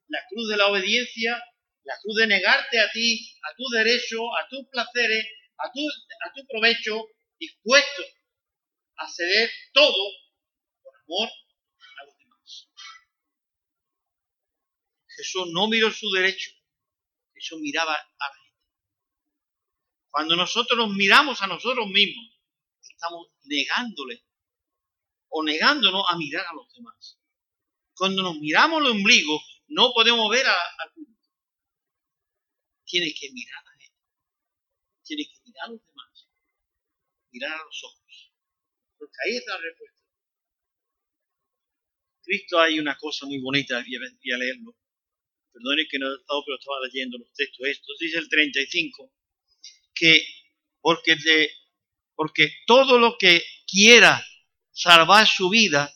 La 0.08 0.20
cruz 0.30 0.50
de 0.50 0.58
la 0.58 0.68
obediencia, 0.68 1.42
la 1.84 1.94
cruz 2.02 2.18
de 2.18 2.28
negarte 2.28 2.80
a 2.80 2.90
ti, 2.92 3.36
a 3.44 3.56
tu 3.56 3.68
derecho, 3.70 4.20
a 4.36 4.48
tus 4.50 4.68
placeres, 4.72 5.26
a 5.58 5.72
tu, 5.72 5.80
a 5.82 6.34
tu 6.34 6.46
provecho, 6.48 7.04
dispuesto 7.40 8.04
a 9.00 9.08
ceder 9.08 9.50
todo 9.74 10.04
por 10.84 10.94
amor 10.96 11.30
a 11.30 12.06
los 12.06 12.18
demás. 12.18 12.70
Jesús 15.16 15.48
no 15.52 15.68
miró 15.68 15.92
su 15.92 16.10
derecho, 16.12 16.52
Jesús 17.34 17.60
miraba 17.62 17.94
a 17.94 18.28
la 18.28 18.36
gente. 18.36 18.60
Cuando 20.10 20.36
nosotros 20.36 20.78
nos 20.78 20.96
miramos 20.96 21.42
a 21.42 21.48
nosotros 21.48 21.88
mismos, 21.88 22.40
estamos 22.82 23.28
negándole 23.44 24.26
o 25.30 25.44
negándonos 25.44 26.04
a 26.10 26.18
mirar 26.18 26.46
a 26.46 26.54
los 26.54 26.72
demás. 26.74 27.20
Cuando 27.94 28.22
nos 28.24 28.38
miramos 28.40 28.82
el 28.82 28.92
ombligo, 28.92 29.42
no 29.68 29.92
podemos 29.94 30.30
ver 30.30 30.46
al 30.48 30.94
público. 30.94 31.28
Tienes 32.86 33.14
que 33.20 33.32
mirar 33.32 33.64
a 33.66 33.84
él. 33.84 33.92
Tienes 35.04 35.28
que 35.28 35.40
mirar 35.46 35.68
a 35.68 35.72
los 35.72 35.86
demás. 35.86 36.28
Mirar 37.32 37.52
a 37.54 37.64
los 37.64 37.84
ojos. 37.84 37.99
Ahí 39.26 39.38
está 39.38 39.54
la 39.54 39.62
respuesta. 39.62 40.00
Cristo 42.24 42.60
hay 42.60 42.80
una 42.80 42.96
cosa 42.98 43.26
muy 43.26 43.40
bonita, 43.40 43.84
voy 43.84 44.32
a 44.34 44.38
leerlo. 44.38 44.78
Perdone 45.52 45.88
que 45.90 45.98
no 45.98 46.12
he 46.12 46.16
estado, 46.16 46.44
pero 46.46 46.58
estaba 46.60 46.78
leyendo 46.86 47.18
los 47.18 47.34
textos 47.34 47.68
estos. 47.68 47.98
Dice 48.00 48.20
el 48.20 48.30
35, 48.30 49.12
que 49.96 50.24
porque, 50.82 51.16
de, 51.16 51.52
porque 52.16 52.54
todo 52.68 53.00
lo 53.00 53.18
que 53.18 53.44
quiera 53.68 54.24
salvar 54.72 55.28
su 55.28 55.50
vida, 55.50 55.94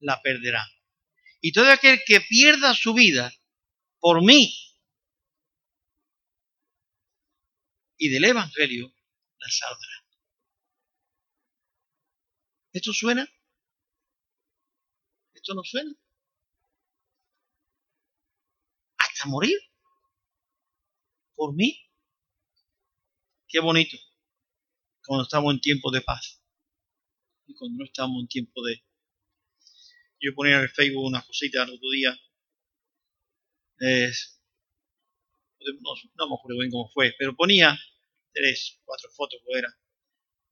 la 0.00 0.20
perderá. 0.22 0.66
Y 1.40 1.52
todo 1.52 1.70
aquel 1.70 2.00
que 2.06 2.20
pierda 2.22 2.74
su 2.74 2.94
vida 2.94 3.32
por 4.00 4.24
mí 4.24 4.52
y 7.98 8.08
del 8.08 8.24
Evangelio, 8.24 8.92
la 9.38 9.48
salvará. 9.48 10.05
¿Esto 12.76 12.92
suena? 12.92 13.26
¿Esto 15.32 15.54
no 15.54 15.62
suena? 15.64 15.94
Hasta 18.98 19.28
morir. 19.28 19.58
Por 21.34 21.54
mí. 21.54 21.74
Qué 23.48 23.60
bonito. 23.60 23.96
Cuando 25.06 25.22
estamos 25.22 25.54
en 25.54 25.60
tiempo 25.62 25.90
de 25.90 26.02
paz. 26.02 26.42
Y 27.46 27.54
cuando 27.54 27.78
no 27.78 27.86
estamos 27.86 28.20
en 28.20 28.28
tiempo 28.28 28.62
de... 28.62 28.84
Yo 30.20 30.34
ponía 30.34 30.56
en 30.56 30.64
el 30.64 30.68
Facebook 30.68 31.06
una 31.06 31.24
cosita 31.24 31.62
el 31.62 31.70
otro 31.70 31.90
día. 31.90 32.14
no, 33.80 33.86
no 36.14 36.28
me 36.28 36.34
acuerdo 36.34 36.58
bien 36.58 36.70
cómo 36.70 36.90
fue, 36.92 37.14
pero 37.18 37.34
ponía 37.34 37.74
tres, 38.34 38.82
cuatro 38.84 39.08
fotos, 39.12 39.40
era. 39.48 39.74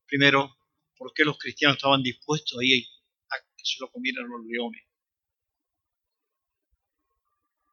Primero, 0.06 0.56
por 0.96 1.12
qué 1.12 1.24
los 1.24 1.38
cristianos 1.38 1.76
estaban 1.76 2.02
dispuestos 2.02 2.58
ahí 2.58 2.86
a 3.30 3.36
que 3.56 3.64
se 3.64 3.80
lo 3.80 3.90
comieran 3.90 4.28
los 4.28 4.44
leones. 4.44 4.82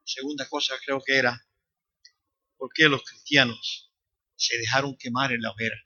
Segunda 0.04 0.48
cosa 0.48 0.74
creo 0.84 1.00
que 1.00 1.16
era, 1.16 1.46
por 2.56 2.72
qué 2.72 2.88
los 2.88 3.02
cristianos 3.02 3.90
se 4.36 4.56
dejaron 4.58 4.96
quemar 4.96 5.32
en 5.32 5.42
la 5.42 5.50
hoguera. 5.50 5.76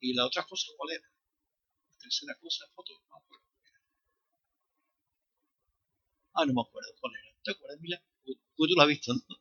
Y 0.00 0.14
la 0.14 0.26
otra 0.26 0.44
cosa, 0.44 0.68
¿cuál 0.76 0.92
era? 0.92 1.04
La 1.90 1.98
tercera 1.98 2.34
cosa, 2.40 2.64
foto, 2.74 2.92
no 2.92 3.00
me 3.10 3.18
acuerdo. 3.18 3.44
Ah, 6.34 6.46
no 6.46 6.54
me 6.54 6.62
acuerdo 6.62 6.90
cuál 7.00 7.14
era. 7.16 7.34
¿Te 7.42 7.50
acuerdas, 7.50 7.80
Mila? 7.80 8.00
Tú 8.24 8.66
lo 8.66 8.82
has 8.82 8.88
visto, 8.88 9.14
¿no? 9.14 9.20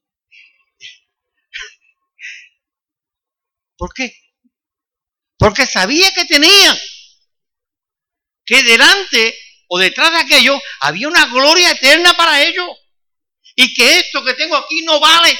¿Por 3.77 3.93
qué? 3.93 4.26
Porque 5.37 5.65
sabía 5.65 6.11
que 6.13 6.25
tenían 6.25 6.77
que 8.45 8.63
delante 8.63 9.37
o 9.67 9.77
detrás 9.77 10.11
de 10.11 10.19
aquello 10.19 10.59
había 10.79 11.07
una 11.07 11.25
gloria 11.25 11.71
eterna 11.71 12.15
para 12.15 12.41
ellos. 12.41 12.67
Y 13.55 13.73
que 13.73 13.99
esto 13.99 14.23
que 14.23 14.33
tengo 14.33 14.55
aquí 14.55 14.83
no 14.83 14.99
vale. 14.99 15.37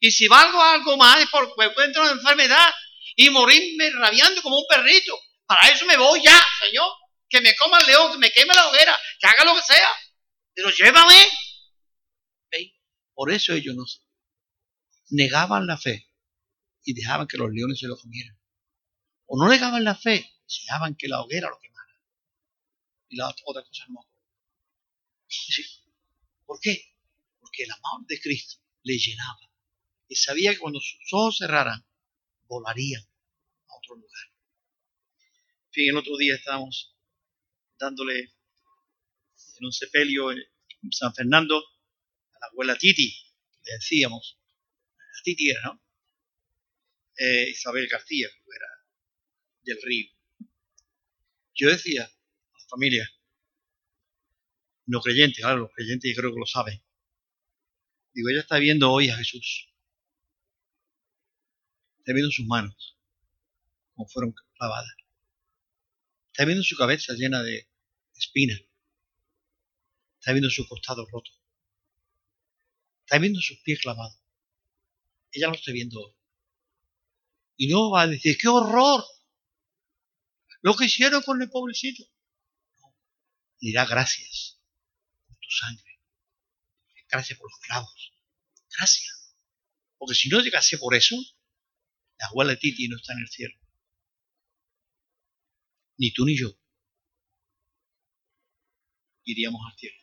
Y 0.00 0.10
si 0.10 0.28
valgo 0.28 0.62
algo 0.62 0.96
más 0.96 1.20
es 1.20 1.28
porque 1.28 1.64
encuentro 1.64 2.02
una 2.02 2.12
enfermedad 2.12 2.72
y 3.16 3.30
morirme 3.30 3.90
rabiando 3.90 4.42
como 4.42 4.58
un 4.58 4.66
perrito. 4.68 5.18
Para 5.46 5.68
eso 5.68 5.84
me 5.86 5.96
voy 5.96 6.22
ya, 6.22 6.40
Señor. 6.60 6.90
Que 7.28 7.40
me 7.40 7.56
coma 7.56 7.78
el 7.80 7.86
león, 7.86 8.12
que 8.12 8.18
me 8.18 8.30
queme 8.30 8.54
la 8.54 8.68
hoguera, 8.68 8.98
que 9.20 9.26
haga 9.26 9.44
lo 9.44 9.56
que 9.56 9.62
sea. 9.62 9.90
Pero 10.54 10.70
llévame. 10.70 11.26
Por 13.14 13.32
eso 13.32 13.54
ellos 13.54 13.74
no 13.74 13.84
negaban 15.08 15.66
la 15.66 15.78
fe 15.78 16.05
y 16.86 16.94
dejaban 16.94 17.26
que 17.26 17.36
los 17.36 17.50
leones 17.52 17.80
se 17.80 17.88
lo 17.88 17.98
comieran. 17.98 18.38
O 19.26 19.36
no 19.36 19.50
negaban 19.50 19.82
la 19.84 19.96
fe 19.96 20.24
dejaban 20.46 20.94
que 20.94 21.08
la 21.08 21.20
hoguera 21.20 21.50
lo 21.50 21.58
quemara. 21.58 22.00
Y 23.08 23.16
la 23.16 23.28
otra 23.44 23.62
cosa 23.62 23.84
no. 23.88 24.06
¿Por 26.46 26.60
qué? 26.60 26.94
Porque 27.40 27.64
el 27.64 27.72
amor 27.72 28.06
de 28.06 28.20
Cristo 28.20 28.62
le 28.84 28.96
llenaba. 28.96 29.40
Y 30.08 30.14
sabía 30.14 30.52
que 30.52 30.60
cuando 30.60 30.78
sus 30.80 31.12
ojos 31.12 31.38
cerraran, 31.38 31.84
volarían 32.46 33.02
a 33.02 33.76
otro 33.76 33.96
lugar. 33.96 34.26
En 35.66 35.72
fin, 35.72 35.88
el 35.88 35.96
otro 35.96 36.16
día 36.16 36.36
estábamos 36.36 36.96
dándole 37.78 38.20
en 38.20 39.64
un 39.64 39.72
sepelio 39.72 40.30
en 40.30 40.38
San 40.92 41.12
Fernando 41.12 41.58
a 41.58 42.38
la 42.40 42.46
abuela 42.46 42.78
Titi, 42.78 43.12
le 43.64 43.72
decíamos, 43.72 44.38
la 44.96 45.22
Titi 45.24 45.50
era, 45.50 45.62
¿no? 45.64 45.85
Eh, 47.18 47.50
Isabel 47.50 47.88
García, 47.88 48.28
era 48.28 48.66
del 49.62 49.78
río. 49.82 50.10
Yo 51.54 51.70
decía 51.70 52.04
a 52.04 52.58
la 52.58 52.68
familia, 52.68 53.10
no 54.86 55.00
creyentes, 55.00 55.42
claro, 55.42 55.60
los 55.60 55.72
creyentes 55.72 56.14
creo 56.16 56.32
que 56.32 56.40
lo 56.40 56.46
saben. 56.46 56.82
Digo, 58.12 58.28
ella 58.28 58.40
está 58.40 58.58
viendo 58.58 58.90
hoy 58.90 59.08
a 59.08 59.16
Jesús. 59.16 59.68
Está 61.98 62.12
viendo 62.12 62.30
sus 62.30 62.46
manos, 62.46 62.96
como 63.94 64.08
fueron 64.08 64.34
clavadas. 64.56 64.94
Está 66.32 66.44
viendo 66.44 66.62
su 66.62 66.76
cabeza 66.76 67.14
llena 67.14 67.42
de 67.42 67.66
espinas. 68.14 68.60
Está 70.18 70.32
viendo 70.32 70.50
su 70.50 70.66
costado 70.68 71.06
roto. 71.10 71.30
Está 73.00 73.18
viendo 73.18 73.40
sus 73.40 73.58
pies 73.60 73.80
clavados. 73.80 74.18
Ella 75.32 75.48
lo 75.48 75.54
está 75.54 75.72
viendo 75.72 76.00
hoy. 76.00 76.14
Y 77.56 77.68
no 77.68 77.90
va 77.90 78.02
a 78.02 78.06
decir, 78.06 78.36
¡qué 78.38 78.48
horror! 78.48 79.04
Lo 80.62 80.74
que 80.74 80.86
hicieron 80.86 81.22
con 81.22 81.40
el 81.40 81.48
pobrecito. 81.48 82.04
No. 82.80 82.94
Dirá 83.60 83.86
gracias 83.86 84.60
por 85.26 85.36
tu 85.36 85.50
sangre. 85.50 86.00
Gracias 87.08 87.38
por 87.38 87.50
los 87.50 87.60
clavos. 87.60 88.12
Gracias. 88.76 89.36
Porque 89.96 90.14
si 90.14 90.28
no 90.28 90.40
llegase 90.40 90.76
por 90.78 90.94
eso, 90.94 91.16
la 92.18 92.26
abuela 92.26 92.52
de 92.52 92.56
Titi 92.58 92.88
no 92.88 92.96
está 92.96 93.12
en 93.12 93.20
el 93.20 93.28
cielo. 93.28 93.54
Ni 95.98 96.12
tú 96.12 96.26
ni 96.26 96.36
yo 96.36 96.58
iríamos 99.26 99.60
al 99.70 99.78
cielo. 99.78 99.96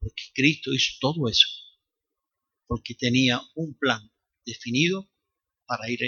Porque 0.00 0.22
Cristo 0.34 0.72
hizo 0.72 0.94
todo 1.00 1.28
eso. 1.28 1.46
Porque 2.66 2.94
tenía 2.94 3.40
un 3.54 3.76
plan 3.78 4.10
definido 4.44 5.10
para 5.66 5.90
ir 5.90 6.00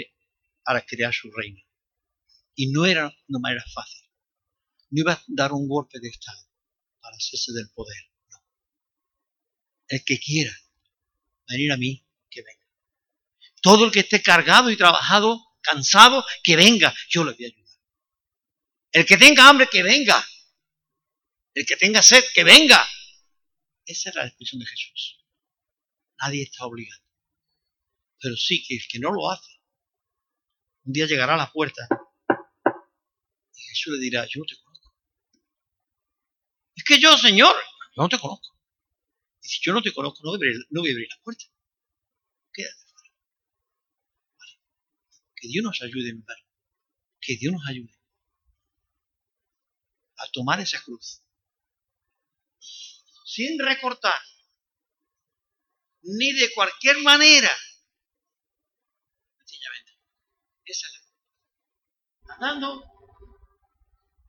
para 0.63 0.85
crear 0.85 1.13
su 1.13 1.31
reino. 1.31 1.61
Y 2.55 2.71
no 2.71 2.85
era 2.85 3.13
una 3.27 3.39
manera 3.39 3.65
fácil. 3.73 4.01
No 4.89 5.01
iba 5.01 5.13
a 5.13 5.23
dar 5.27 5.53
un 5.53 5.67
golpe 5.67 5.99
de 5.99 6.09
Estado 6.09 6.41
para 6.99 7.15
hacerse 7.15 7.53
del 7.53 7.69
poder. 7.71 8.11
No. 8.29 8.37
El 9.87 10.03
que 10.03 10.19
quiera 10.19 10.55
venir 11.47 11.71
a 11.71 11.77
mí, 11.77 12.05
que 12.29 12.41
venga. 12.41 12.67
Todo 13.61 13.85
el 13.85 13.91
que 13.91 14.01
esté 14.01 14.21
cargado 14.21 14.69
y 14.69 14.77
trabajado, 14.77 15.39
cansado, 15.61 16.25
que 16.43 16.55
venga. 16.55 16.93
Yo 17.09 17.23
le 17.23 17.33
voy 17.33 17.45
a 17.45 17.47
ayudar. 17.47 17.61
El 18.91 19.05
que 19.05 19.17
tenga 19.17 19.47
hambre, 19.47 19.67
que 19.71 19.83
venga. 19.83 20.25
El 21.53 21.65
que 21.65 21.77
tenga 21.77 22.01
sed, 22.01 22.23
que 22.33 22.43
venga. 22.43 22.85
Esa 23.85 24.09
es 24.09 24.15
la 24.15 24.27
expresión 24.27 24.59
de 24.59 24.67
Jesús. 24.67 25.25
Nadie 26.19 26.43
está 26.43 26.65
obligado. 26.65 27.01
Pero 28.19 28.35
sí 28.35 28.63
que 28.65 28.75
el 28.75 28.87
que 28.87 28.99
no 28.99 29.11
lo 29.11 29.29
hace, 29.31 29.60
un 30.85 30.93
día 30.93 31.05
llegará 31.05 31.35
a 31.35 31.37
la 31.37 31.51
puerta 31.51 31.87
y 33.53 33.61
Jesús 33.61 33.93
le 33.93 33.99
dirá, 33.99 34.25
yo 34.27 34.39
no 34.39 34.45
te 34.45 34.55
conozco. 34.61 34.95
Es 36.75 36.83
que 36.83 36.99
yo, 36.99 37.17
Señor, 37.17 37.55
yo 37.95 38.03
no 38.03 38.09
te 38.09 38.19
conozco. 38.19 38.57
Y 39.43 39.47
si 39.47 39.59
yo 39.61 39.73
no 39.73 39.81
te 39.81 39.93
conozco, 39.93 40.19
no 40.23 40.31
voy 40.31 40.35
a 40.35 40.37
abrir, 40.37 40.67
no 40.69 40.81
abrir 40.81 41.07
la 41.09 41.23
puerta. 41.23 41.45
Quédate 42.53 42.83
fuera. 42.91 43.09
Que 45.35 45.47
Dios 45.47 45.63
nos 45.63 45.81
ayude, 45.81 46.13
mi 46.13 46.21
Padre. 46.21 46.45
Que 47.19 47.35
Dios 47.37 47.53
nos 47.53 47.67
ayude 47.67 47.93
a 50.17 50.27
tomar 50.31 50.59
esa 50.59 50.81
cruz 50.83 51.21
sin 53.31 53.57
recortar, 53.59 54.19
ni 56.01 56.33
de 56.33 56.53
cualquier 56.53 56.97
manera. 56.99 57.49
Esa 60.71 60.87
andando 62.29 62.83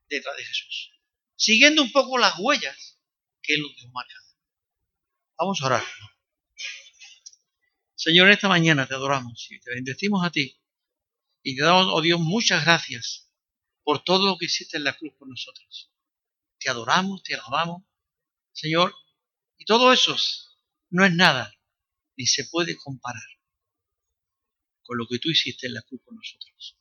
detrás 0.08 0.36
de 0.36 0.44
Jesús, 0.44 0.92
siguiendo 1.36 1.82
un 1.82 1.92
poco 1.92 2.18
las 2.18 2.34
huellas 2.38 2.98
que 3.40 3.54
Él 3.54 3.62
nos 3.62 3.74
dejó. 3.76 3.92
Vamos 5.38 5.62
a 5.62 5.66
orar. 5.66 5.84
Señor, 7.94 8.30
esta 8.30 8.48
mañana 8.48 8.86
te 8.86 8.94
adoramos 8.94 9.46
y 9.50 9.60
te 9.60 9.70
bendecimos 9.70 10.24
a 10.24 10.30
ti 10.30 10.60
y 11.42 11.56
te 11.56 11.62
damos, 11.62 11.86
oh 11.88 12.00
Dios, 12.00 12.20
muchas 12.20 12.64
gracias 12.64 13.30
por 13.84 14.02
todo 14.02 14.26
lo 14.26 14.38
que 14.38 14.46
hiciste 14.46 14.76
en 14.76 14.84
la 14.84 14.96
cruz 14.96 15.14
por 15.18 15.28
nosotros. 15.28 15.92
Te 16.58 16.68
adoramos, 16.68 17.22
te 17.22 17.34
alabamos 17.34 17.82
Señor, 18.52 18.94
y 19.56 19.64
todo 19.64 19.92
eso 19.92 20.14
no 20.90 21.04
es 21.04 21.12
nada, 21.12 21.54
ni 22.16 22.26
se 22.26 22.44
puede 22.44 22.76
comparar 22.76 23.22
con 24.92 24.98
lo 24.98 25.06
que 25.06 25.18
tú 25.18 25.30
hiciste 25.30 25.68
en 25.68 25.72
la 25.72 25.80
cruz 25.80 26.02
con 26.04 26.16
nosotros. 26.16 26.78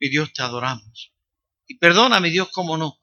Mi 0.00 0.08
Dios, 0.08 0.32
te 0.32 0.42
adoramos. 0.42 1.12
Y 1.68 1.78
perdóname, 1.78 2.28
Dios, 2.28 2.50
como 2.50 2.76
no. 2.76 3.00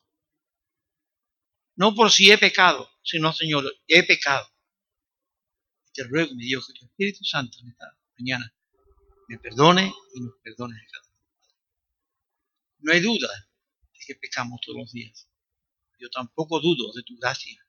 No 1.76 1.96
por 1.96 2.12
si 2.12 2.30
he 2.30 2.38
pecado, 2.38 2.92
sino, 3.02 3.32
Señor, 3.32 3.74
he 3.88 4.04
pecado. 4.04 4.46
Te 5.94 6.04
ruego, 6.04 6.36
mi 6.36 6.44
Dios, 6.44 6.68
que 6.68 6.74
tu 6.74 6.86
Espíritu 6.88 7.24
Santo 7.24 7.58
en 7.62 7.70
esta 7.70 7.98
mañana 8.20 8.54
me 9.30 9.40
perdone 9.40 9.94
y 10.14 10.20
nos 10.20 10.34
perdone. 10.44 10.76
No 12.80 12.92
hay 12.92 13.00
duda 13.00 13.30
de 13.94 14.06
que 14.06 14.16
pecamos 14.16 14.60
todos 14.60 14.78
los 14.78 14.92
días. 14.92 15.30
Yo 16.00 16.10
tampoco 16.10 16.60
dudo 16.60 16.92
de 16.92 17.04
tu 17.04 17.16
gracia 17.16 17.66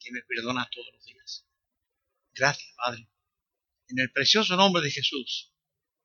que 0.00 0.10
me 0.10 0.22
perdona 0.22 0.68
todos 0.72 0.88
los 0.92 1.04
días. 1.04 1.46
Gracias, 2.32 2.74
Padre, 2.76 3.08
en 3.86 4.00
el 4.00 4.10
precioso 4.10 4.56
nombre 4.56 4.82
de 4.82 4.90
Jesús 4.90 5.52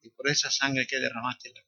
y 0.03 0.09
por 0.11 0.29
esa 0.29 0.51
sangre 0.51 0.85
que 0.87 0.99
derramaste 0.99 1.49
en 1.49 1.55
la 1.55 1.61